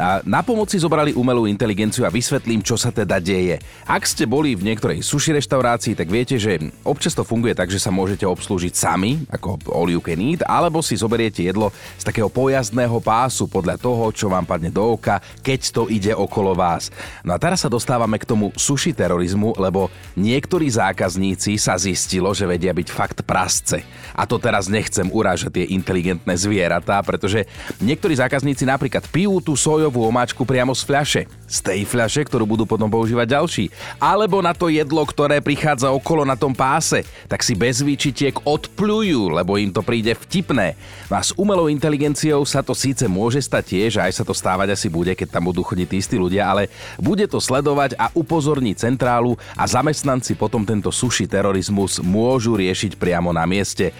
A 0.00 0.24
na 0.24 0.40
pomoci 0.40 0.80
zobrali 0.80 1.12
umelú 1.12 1.44
inteligenciu 1.44 2.08
a 2.08 2.14
vysvetlím, 2.14 2.64
čo 2.64 2.80
sa 2.80 2.88
teda 2.88 3.20
deje. 3.20 3.60
Ak 3.84 4.08
ste 4.08 4.24
boli 4.24 4.56
v 4.56 4.72
niektorej 4.72 5.04
sushi 5.04 5.36
reštaurácii, 5.36 5.92
tak 5.92 6.08
viete, 6.08 6.40
že 6.40 6.72
občas 6.80 7.12
to 7.12 7.28
funguje 7.28 7.52
tak, 7.52 7.68
že 7.68 7.76
sa 7.76 7.92
môžete 7.92 8.24
obslúžiť 8.24 8.72
sami, 8.72 9.20
ako 9.28 9.60
all 9.68 9.92
you 9.92 10.00
can 10.00 10.16
eat, 10.24 10.40
alebo 10.48 10.80
si 10.80 10.96
zoberiete 10.96 11.44
jedlo 11.44 11.68
z 12.00 12.08
takého 12.08 12.32
pojazdného 12.32 12.96
pásu 13.04 13.44
podľa 13.44 13.75
toho, 13.80 14.12
čo 14.12 14.28
vám 14.28 14.44
padne 14.44 14.68
do 14.72 14.96
oka, 14.96 15.20
keď 15.40 15.60
to 15.72 15.82
ide 15.92 16.12
okolo 16.12 16.52
vás. 16.56 16.88
No 17.22 17.36
a 17.36 17.40
teraz 17.40 17.64
sa 17.64 17.72
dostávame 17.72 18.20
k 18.20 18.28
tomu 18.28 18.52
sushi 18.56 18.96
terorizmu, 18.96 19.56
lebo 19.60 19.92
niektorí 20.16 20.68
zákazníci 20.68 21.56
sa 21.60 21.76
zistilo, 21.80 22.32
že 22.36 22.48
vedia 22.48 22.72
byť 22.72 22.88
fakt 22.88 23.18
prasce. 23.24 23.80
A 24.16 24.24
to 24.24 24.40
teraz 24.40 24.66
nechcem 24.66 25.08
urážať 25.12 25.60
tie 25.60 25.64
inteligentné 25.76 26.34
zvieratá, 26.36 27.00
pretože 27.04 27.44
niektorí 27.80 28.16
zákazníci 28.16 28.64
napríklad 28.64 29.04
pijú 29.08 29.40
tú 29.40 29.52
sojovú 29.56 30.04
omáčku 30.08 30.44
priamo 30.44 30.72
z 30.72 30.82
fľaše. 30.84 31.22
Z 31.46 31.58
tej 31.62 31.80
fľaše, 31.84 32.24
ktorú 32.26 32.44
budú 32.48 32.64
potom 32.64 32.88
používať 32.88 33.26
ďalší. 33.36 33.64
Alebo 34.00 34.40
na 34.40 34.56
to 34.56 34.72
jedlo, 34.72 35.04
ktoré 35.04 35.38
prichádza 35.40 35.92
okolo 35.92 36.24
na 36.24 36.34
tom 36.34 36.56
páse, 36.56 37.04
tak 37.30 37.44
si 37.44 37.52
bez 37.52 37.82
výčitiek 37.84 38.34
odplujú, 38.44 39.30
lebo 39.32 39.58
im 39.60 39.70
to 39.70 39.82
príde 39.82 40.14
vtipné. 40.16 40.78
No 41.08 41.18
a 41.18 41.22
s 41.22 41.34
umelou 41.34 41.68
inteligenciou 41.70 42.42
sa 42.46 42.62
to 42.62 42.74
síce 42.74 43.06
môže 43.10 43.42
stať 43.42 43.65
tiež, 43.66 43.98
aj 43.98 44.22
sa 44.22 44.24
to 44.24 44.30
stávať 44.30 44.78
asi 44.78 44.86
bude, 44.86 45.10
keď 45.18 45.34
tam 45.34 45.50
budú 45.50 45.66
chodiť 45.66 45.86
tí 45.90 45.96
istí 45.98 46.16
ľudia, 46.16 46.46
ale 46.46 46.70
bude 47.02 47.26
to 47.26 47.42
sledovať 47.42 47.98
a 47.98 48.14
upozorniť 48.14 48.78
centrálu 48.78 49.34
a 49.58 49.66
zamestnanci 49.66 50.38
potom 50.38 50.62
tento 50.62 50.94
suši 50.94 51.26
terorizmus 51.26 51.98
môžu 51.98 52.54
riešiť 52.54 52.94
priamo 52.94 53.34
na 53.34 53.42
mieste. 53.44 53.90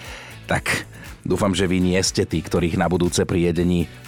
Tak 0.47 0.95
Dúfam, 1.27 1.51
že 1.51 1.67
vy 1.67 1.83
nie 1.83 1.99
ste 1.99 2.23
tí, 2.23 2.39
ktorých 2.39 2.79
na 2.79 2.87
budúce 2.87 3.27
pri 3.27 3.51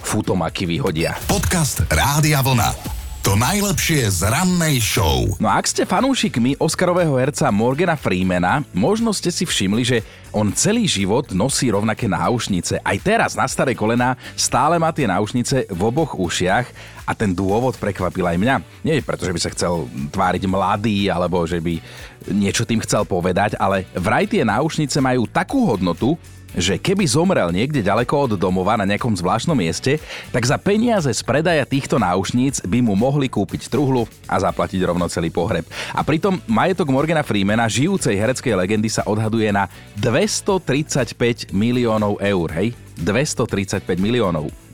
futomaky 0.00 0.64
vyhodia. 0.64 1.20
Podcast 1.28 1.84
Rádia 1.92 2.40
Vlna. 2.40 2.99
To 3.20 3.36
najlepšie 3.36 4.08
z 4.08 4.32
rannej 4.32 4.80
show. 4.80 5.28
No 5.36 5.52
a 5.52 5.60
ak 5.60 5.68
ste 5.68 5.84
fanúšikmi 5.84 6.56
Oscarového 6.56 7.20
herca 7.20 7.52
Morgana 7.52 7.92
Freemana, 7.92 8.64
možno 8.72 9.12
ste 9.12 9.28
si 9.28 9.44
všimli, 9.44 9.82
že 9.84 10.00
on 10.32 10.48
celý 10.56 10.88
život 10.88 11.28
nosí 11.36 11.68
rovnaké 11.68 12.08
náušnice. 12.08 12.80
Aj 12.80 12.96
teraz 12.96 13.36
na 13.36 13.44
staré 13.44 13.76
kolena 13.76 14.16
stále 14.32 14.80
má 14.80 14.88
tie 14.88 15.04
náušnice 15.04 15.68
v 15.68 15.80
oboch 15.84 16.16
ušiach 16.16 16.64
a 17.04 17.12
ten 17.12 17.36
dôvod 17.36 17.76
prekvapil 17.76 18.24
aj 18.24 18.40
mňa. 18.40 18.56
Nie 18.88 19.04
preto, 19.04 19.28
že 19.28 19.36
by 19.36 19.40
sa 19.44 19.52
chcel 19.52 19.84
tváriť 20.16 20.48
mladý 20.48 21.12
alebo 21.12 21.44
že 21.44 21.60
by 21.60 21.76
niečo 22.32 22.64
tým 22.64 22.80
chcel 22.80 23.04
povedať, 23.04 23.52
ale 23.60 23.84
vraj 24.00 24.24
tie 24.32 24.48
náušnice 24.48 24.96
majú 24.96 25.28
takú 25.28 25.68
hodnotu, 25.68 26.16
že 26.54 26.78
keby 26.80 27.06
zomrel 27.06 27.50
niekde 27.54 27.84
ďaleko 27.84 28.26
od 28.26 28.32
domova 28.38 28.74
na 28.78 28.86
nejakom 28.86 29.14
zvláštnom 29.14 29.54
mieste, 29.54 29.98
tak 30.34 30.42
za 30.46 30.56
peniaze 30.56 31.10
z 31.10 31.22
predaja 31.22 31.62
týchto 31.66 31.98
náušníc 32.00 32.64
by 32.66 32.78
mu 32.82 32.94
mohli 32.98 33.30
kúpiť 33.30 33.70
truhlu 33.70 34.06
a 34.26 34.36
zaplatiť 34.40 34.80
rovno 34.86 35.06
celý 35.06 35.30
pohreb. 35.30 35.66
A 35.94 36.00
pritom 36.02 36.38
majetok 36.48 36.88
Morgana 36.90 37.22
Freemana, 37.26 37.70
žijúcej 37.70 38.16
hereckej 38.16 38.54
legendy, 38.56 38.88
sa 38.90 39.06
odhaduje 39.06 39.50
na 39.52 39.68
235 39.98 41.52
miliónov 41.54 42.18
eur, 42.22 42.48
hej? 42.54 42.74
235 43.00 43.84
miliónov. 44.00 44.69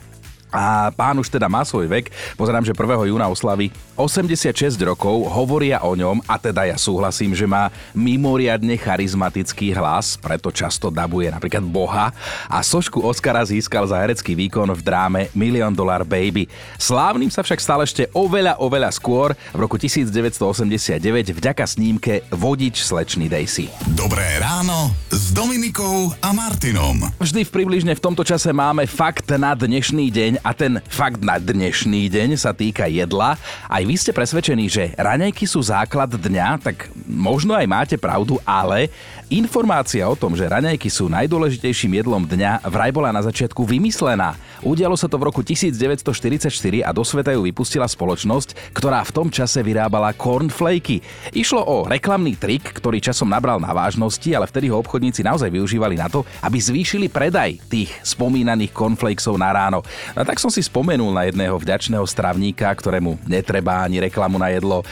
A 0.56 0.88
pán 0.88 1.20
už 1.20 1.28
teda 1.28 1.52
má 1.52 1.60
svoj 1.68 1.84
vek. 1.84 2.08
Pozerám, 2.40 2.64
že 2.64 2.72
1. 2.72 3.12
júna 3.12 3.28
oslaví 3.28 3.68
86 3.92 4.80
rokov. 4.80 5.28
Hovoria 5.28 5.84
o 5.84 5.92
ňom 5.92 6.24
a 6.24 6.40
teda 6.40 6.64
ja 6.64 6.80
súhlasím, 6.80 7.36
že 7.36 7.44
má 7.44 7.68
mimoriadne 7.92 8.72
charizmatický 8.80 9.76
hlas, 9.76 10.16
preto 10.16 10.48
často 10.48 10.88
dabuje 10.88 11.28
napríklad 11.28 11.60
Boha 11.60 12.08
a 12.48 12.58
sošku 12.64 13.04
Oscara 13.04 13.44
získal 13.44 13.84
za 13.84 14.00
herecký 14.00 14.32
výkon 14.32 14.72
v 14.72 14.80
dráme 14.80 15.20
Million 15.36 15.76
Dollar 15.76 16.08
Baby. 16.08 16.48
Slávnym 16.80 17.28
sa 17.28 17.44
však 17.44 17.60
stal 17.60 17.84
ešte 17.84 18.08
oveľa, 18.16 18.56
oveľa 18.56 18.96
skôr 18.96 19.36
v 19.52 19.58
roku 19.60 19.76
1989 19.76 21.36
vďaka 21.36 21.64
snímke 21.68 22.24
Vodič 22.32 22.80
slečny 22.80 23.28
Daisy. 23.28 23.68
Dobré 23.92 24.40
ráno 24.40 24.96
s 25.12 25.36
Dominikou 25.36 26.16
a 26.24 26.32
Martinom. 26.32 27.12
Vždy 27.20 27.44
v 27.44 27.50
približne 27.52 27.92
v 27.92 28.00
tomto 28.00 28.24
čase 28.24 28.48
máme 28.56 28.88
fakt 28.88 29.28
na 29.36 29.52
dnešný 29.52 30.08
deň 30.08 30.32
a 30.46 30.54
ten 30.54 30.78
fakt 30.86 31.26
na 31.26 31.42
dnešný 31.42 32.06
deň 32.06 32.38
sa 32.38 32.54
týka 32.54 32.86
jedla. 32.86 33.34
Aj 33.66 33.82
vy 33.82 33.98
ste 33.98 34.14
presvedčení, 34.14 34.70
že 34.70 34.94
raňajky 34.94 35.42
sú 35.42 35.58
základ 35.58 36.14
dňa, 36.14 36.62
tak 36.62 36.86
možno 37.02 37.58
aj 37.58 37.66
máte 37.66 37.96
pravdu, 37.98 38.38
ale 38.46 38.86
informácia 39.26 40.06
o 40.06 40.14
tom, 40.14 40.38
že 40.38 40.46
raňajky 40.46 40.86
sú 40.86 41.10
najdôležitejším 41.10 41.98
jedlom 41.98 42.22
dňa, 42.22 42.62
vraj 42.70 42.94
bola 42.94 43.10
na 43.10 43.26
začiatku 43.26 43.66
vymyslená. 43.66 44.38
Udialo 44.62 44.94
sa 44.94 45.10
to 45.10 45.18
v 45.18 45.26
roku 45.26 45.42
1944 45.42 46.46
a 46.86 46.90
do 46.94 47.02
sveta 47.02 47.34
ju 47.34 47.42
vypustila 47.42 47.90
spoločnosť, 47.90 48.70
ktorá 48.70 49.02
v 49.02 49.14
tom 49.14 49.28
čase 49.28 49.60
vyrábala 49.66 50.14
cornflakey. 50.14 51.02
Išlo 51.34 51.66
o 51.66 51.76
reklamný 51.90 52.38
trik, 52.38 52.70
ktorý 52.70 53.02
časom 53.02 53.26
nabral 53.26 53.58
na 53.58 53.74
vážnosti, 53.74 54.30
ale 54.30 54.46
vtedy 54.46 54.70
ho 54.70 54.78
obchodníci 54.78 55.26
naozaj 55.26 55.50
využívali 55.50 55.98
na 55.98 56.06
to, 56.06 56.22
aby 56.46 56.62
zvýšili 56.62 57.10
predaj 57.10 57.58
tých 57.66 57.90
spomínaných 58.06 58.70
cornflakesov 58.70 59.34
na 59.34 59.50
ráno. 59.50 59.82
A 60.14 60.22
tak 60.22 60.35
som 60.40 60.52
si 60.52 60.60
spomenul 60.64 61.12
na 61.12 61.28
jedného 61.28 61.56
vďačného 61.56 62.04
stravníka, 62.04 62.68
ktorému 62.72 63.20
netreba 63.24 63.84
ani 63.84 64.04
reklamu 64.04 64.36
na 64.36 64.52
jedlo. 64.52 64.84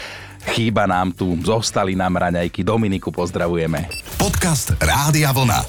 Chýba 0.52 0.84
nám 0.84 1.12
tu, 1.12 1.32
zostali 1.40 1.96
nám 1.96 2.20
raňajky. 2.20 2.60
Dominiku 2.60 3.08
pozdravujeme. 3.08 3.88
Podcast 4.20 4.76
Rádia 4.76 5.32
Vlna. 5.32 5.64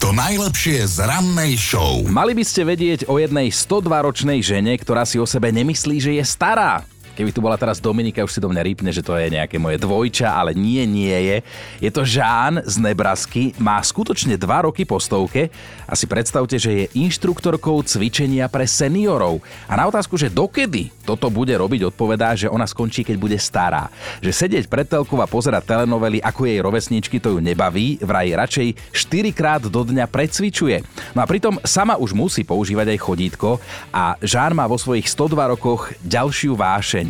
To 0.00 0.16
najlepšie 0.16 0.80
z 0.86 1.04
rannej 1.04 1.60
show. 1.60 2.00
Mali 2.08 2.32
by 2.32 2.44
ste 2.46 2.64
vedieť 2.64 3.00
o 3.10 3.20
jednej 3.20 3.52
102-ročnej 3.52 4.40
žene, 4.40 4.72
ktorá 4.80 5.04
si 5.04 5.20
o 5.20 5.28
sebe 5.28 5.52
nemyslí, 5.52 6.00
že 6.00 6.16
je 6.16 6.24
stará. 6.24 6.88
Keby 7.20 7.36
tu 7.36 7.44
bola 7.44 7.60
teraz 7.60 7.84
Dominika, 7.84 8.24
už 8.24 8.32
si 8.32 8.40
do 8.40 8.48
mňa 8.48 8.64
rýpne, 8.64 8.88
že 8.96 9.04
to 9.04 9.12
je 9.12 9.28
nejaké 9.28 9.60
moje 9.60 9.76
dvojča, 9.76 10.32
ale 10.32 10.56
nie, 10.56 10.80
nie 10.88 11.12
je. 11.12 11.36
Je 11.84 11.90
to 11.92 12.00
Žán 12.00 12.64
z 12.64 12.80
Nebrasky, 12.80 13.52
má 13.60 13.76
skutočne 13.84 14.40
2 14.40 14.48
roky 14.64 14.88
po 14.88 14.96
stovke 14.96 15.52
a 15.84 15.92
si 15.92 16.08
predstavte, 16.08 16.56
že 16.56 16.72
je 16.72 16.84
inštruktorkou 16.96 17.76
cvičenia 17.84 18.48
pre 18.48 18.64
seniorov. 18.64 19.44
A 19.68 19.76
na 19.76 19.84
otázku, 19.84 20.16
že 20.16 20.32
dokedy 20.32 20.88
toto 21.04 21.28
bude 21.28 21.52
robiť, 21.52 21.92
odpovedá, 21.92 22.32
že 22.32 22.48
ona 22.48 22.64
skončí, 22.64 23.04
keď 23.04 23.16
bude 23.20 23.36
stará. 23.36 23.92
Že 24.24 24.32
sedieť 24.32 24.64
pred 24.72 24.88
telkou 24.88 25.20
a 25.20 25.28
pozerať 25.28 25.76
telenovely 25.76 26.24
ako 26.24 26.48
jej 26.48 26.64
rovesničky 26.64 27.20
to 27.20 27.36
ju 27.36 27.38
nebaví, 27.44 28.00
vraj 28.00 28.32
radšej 28.32 28.96
4 28.96 29.36
krát 29.36 29.60
do 29.68 29.84
dňa 29.84 30.08
precvičuje. 30.08 30.80
No 31.12 31.20
a 31.20 31.28
pritom 31.28 31.60
sama 31.68 32.00
už 32.00 32.16
musí 32.16 32.48
používať 32.48 32.96
aj 32.96 33.04
chodítko 33.04 33.60
a 33.92 34.16
Žán 34.24 34.56
má 34.56 34.64
vo 34.64 34.80
svojich 34.80 35.04
102 35.04 35.52
rokoch 35.52 35.92
ďalšiu 36.00 36.56
vášeň 36.56 37.09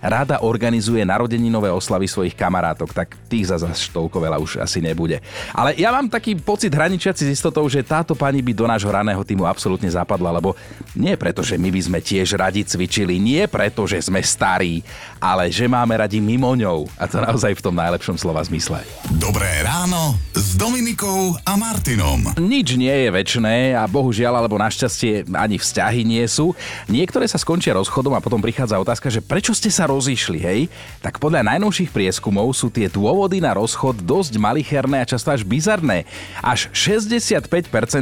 rada 0.00 0.40
organizuje 0.40 1.04
narodeninové 1.04 1.68
oslavy 1.68 2.08
svojich 2.08 2.34
kamarátok, 2.34 2.90
tak 2.96 3.14
tých 3.28 3.52
za 3.52 3.60
zase 3.60 3.92
toľko 3.92 4.16
veľa 4.16 4.36
už 4.40 4.64
asi 4.64 4.80
nebude. 4.80 5.20
Ale 5.52 5.76
ja 5.76 5.92
mám 5.92 6.08
taký 6.08 6.34
pocit 6.40 6.72
hraničiaci 6.72 7.28
s 7.28 7.36
istotou, 7.36 7.62
že 7.68 7.84
táto 7.84 8.16
pani 8.16 8.40
by 8.40 8.52
do 8.56 8.64
nášho 8.64 8.88
raného 8.88 9.20
týmu 9.20 9.44
absolútne 9.44 9.88
zapadla, 9.92 10.32
lebo 10.32 10.56
nie 10.96 11.12
preto, 11.20 11.44
že 11.44 11.60
my 11.60 11.68
by 11.68 11.80
sme 11.84 11.98
tiež 12.00 12.40
radi 12.40 12.64
cvičili, 12.64 13.20
nie 13.20 13.44
preto, 13.44 13.84
že 13.84 14.00
sme 14.00 14.24
starí, 14.24 14.80
ale 15.20 15.52
že 15.52 15.68
máme 15.68 15.92
radi 16.00 16.18
mimo 16.18 16.56
ňou. 16.56 16.88
A 16.96 17.04
to 17.04 17.20
naozaj 17.20 17.52
v 17.52 17.64
tom 17.64 17.76
najlepšom 17.76 18.16
slova 18.16 18.40
zmysle. 18.40 18.80
Dobré 19.20 19.60
ráno 19.60 20.16
s 20.32 20.56
Dominikou 20.56 21.36
a 21.44 21.52
Martinom. 21.60 22.32
Nič 22.40 22.80
nie 22.80 22.92
je 23.06 23.08
väčné 23.12 23.76
a 23.76 23.84
bohužiaľ 23.84 24.40
alebo 24.40 24.56
našťastie 24.56 25.28
ani 25.34 25.60
vzťahy 25.60 26.00
nie 26.08 26.24
sú. 26.24 26.56
Niektoré 26.88 27.28
sa 27.28 27.36
skončia 27.36 27.76
rozchodom 27.76 28.16
a 28.16 28.24
potom 28.24 28.40
prichádza 28.40 28.80
otázka, 28.80 29.12
že 29.12 29.20
prečo 29.20 29.52
ste 29.52 29.68
sa 29.68 29.89
rozišli, 29.90 30.38
hej? 30.38 30.60
Tak 31.02 31.18
podľa 31.18 31.42
najnovších 31.50 31.90
prieskumov 31.90 32.54
sú 32.54 32.70
tie 32.70 32.86
dôvody 32.86 33.42
na 33.42 33.52
rozchod 33.58 33.98
dosť 34.06 34.38
malicherné 34.38 35.02
a 35.02 35.08
často 35.08 35.34
až 35.34 35.42
bizarné. 35.42 36.06
Až 36.38 36.70
65% 36.70 37.50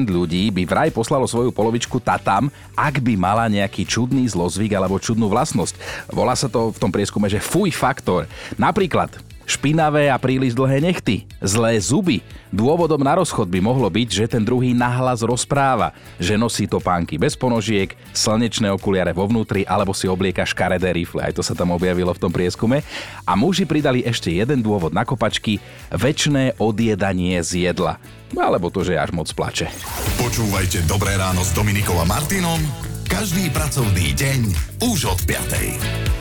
ľudí 0.04 0.52
by 0.52 0.62
vraj 0.68 0.90
poslalo 0.92 1.24
svoju 1.24 1.48
polovičku 1.48 1.96
tatam, 2.04 2.52
ak 2.76 3.00
by 3.00 3.16
mala 3.16 3.48
nejaký 3.48 3.88
čudný 3.88 4.28
zlozvyk 4.28 4.76
alebo 4.76 5.00
čudnú 5.00 5.32
vlastnosť. 5.32 5.74
Volá 6.12 6.36
sa 6.36 6.52
to 6.52 6.70
v 6.70 6.78
tom 6.78 6.92
prieskume, 6.92 7.26
že 7.32 7.40
fuj 7.40 7.72
faktor. 7.72 8.28
Napríklad 8.60 9.27
špinavé 9.48 10.12
a 10.12 10.20
príliš 10.20 10.52
dlhé 10.52 10.84
nechty, 10.84 11.24
zlé 11.40 11.80
zuby. 11.80 12.20
Dôvodom 12.52 13.00
na 13.00 13.16
rozchod 13.16 13.48
by 13.48 13.64
mohlo 13.64 13.88
byť, 13.88 14.08
že 14.12 14.24
ten 14.28 14.44
druhý 14.44 14.76
nahlas 14.76 15.24
rozpráva, 15.24 15.96
že 16.20 16.36
nosí 16.36 16.68
topánky 16.68 17.16
bez 17.16 17.32
ponožiek, 17.32 17.96
slnečné 18.12 18.68
okuliare 18.68 19.16
vo 19.16 19.24
vnútri 19.24 19.64
alebo 19.64 19.96
si 19.96 20.04
oblieka 20.04 20.44
škaredé 20.44 20.92
rifle. 20.92 21.24
Aj 21.24 21.32
to 21.32 21.40
sa 21.40 21.56
tam 21.56 21.72
objavilo 21.72 22.12
v 22.12 22.20
tom 22.20 22.32
prieskume. 22.32 22.84
A 23.24 23.32
muži 23.32 23.64
pridali 23.64 24.04
ešte 24.04 24.28
jeden 24.28 24.60
dôvod 24.60 24.92
na 24.92 25.08
kopačky, 25.08 25.58
väčšné 25.88 26.60
odjedanie 26.60 27.40
z 27.40 27.72
jedla. 27.72 27.96
Alebo 28.36 28.68
to, 28.68 28.84
že 28.84 29.00
až 29.00 29.16
moc 29.16 29.32
plače. 29.32 29.72
Počúvajte 30.20 30.84
Dobré 30.84 31.16
ráno 31.16 31.40
s 31.40 31.56
Dominikom 31.56 31.96
a 31.96 32.04
Martinom 32.04 32.60
každý 33.08 33.48
pracovný 33.48 34.12
deň 34.12 34.40
už 34.84 35.08
od 35.08 35.20
5. 35.24 36.17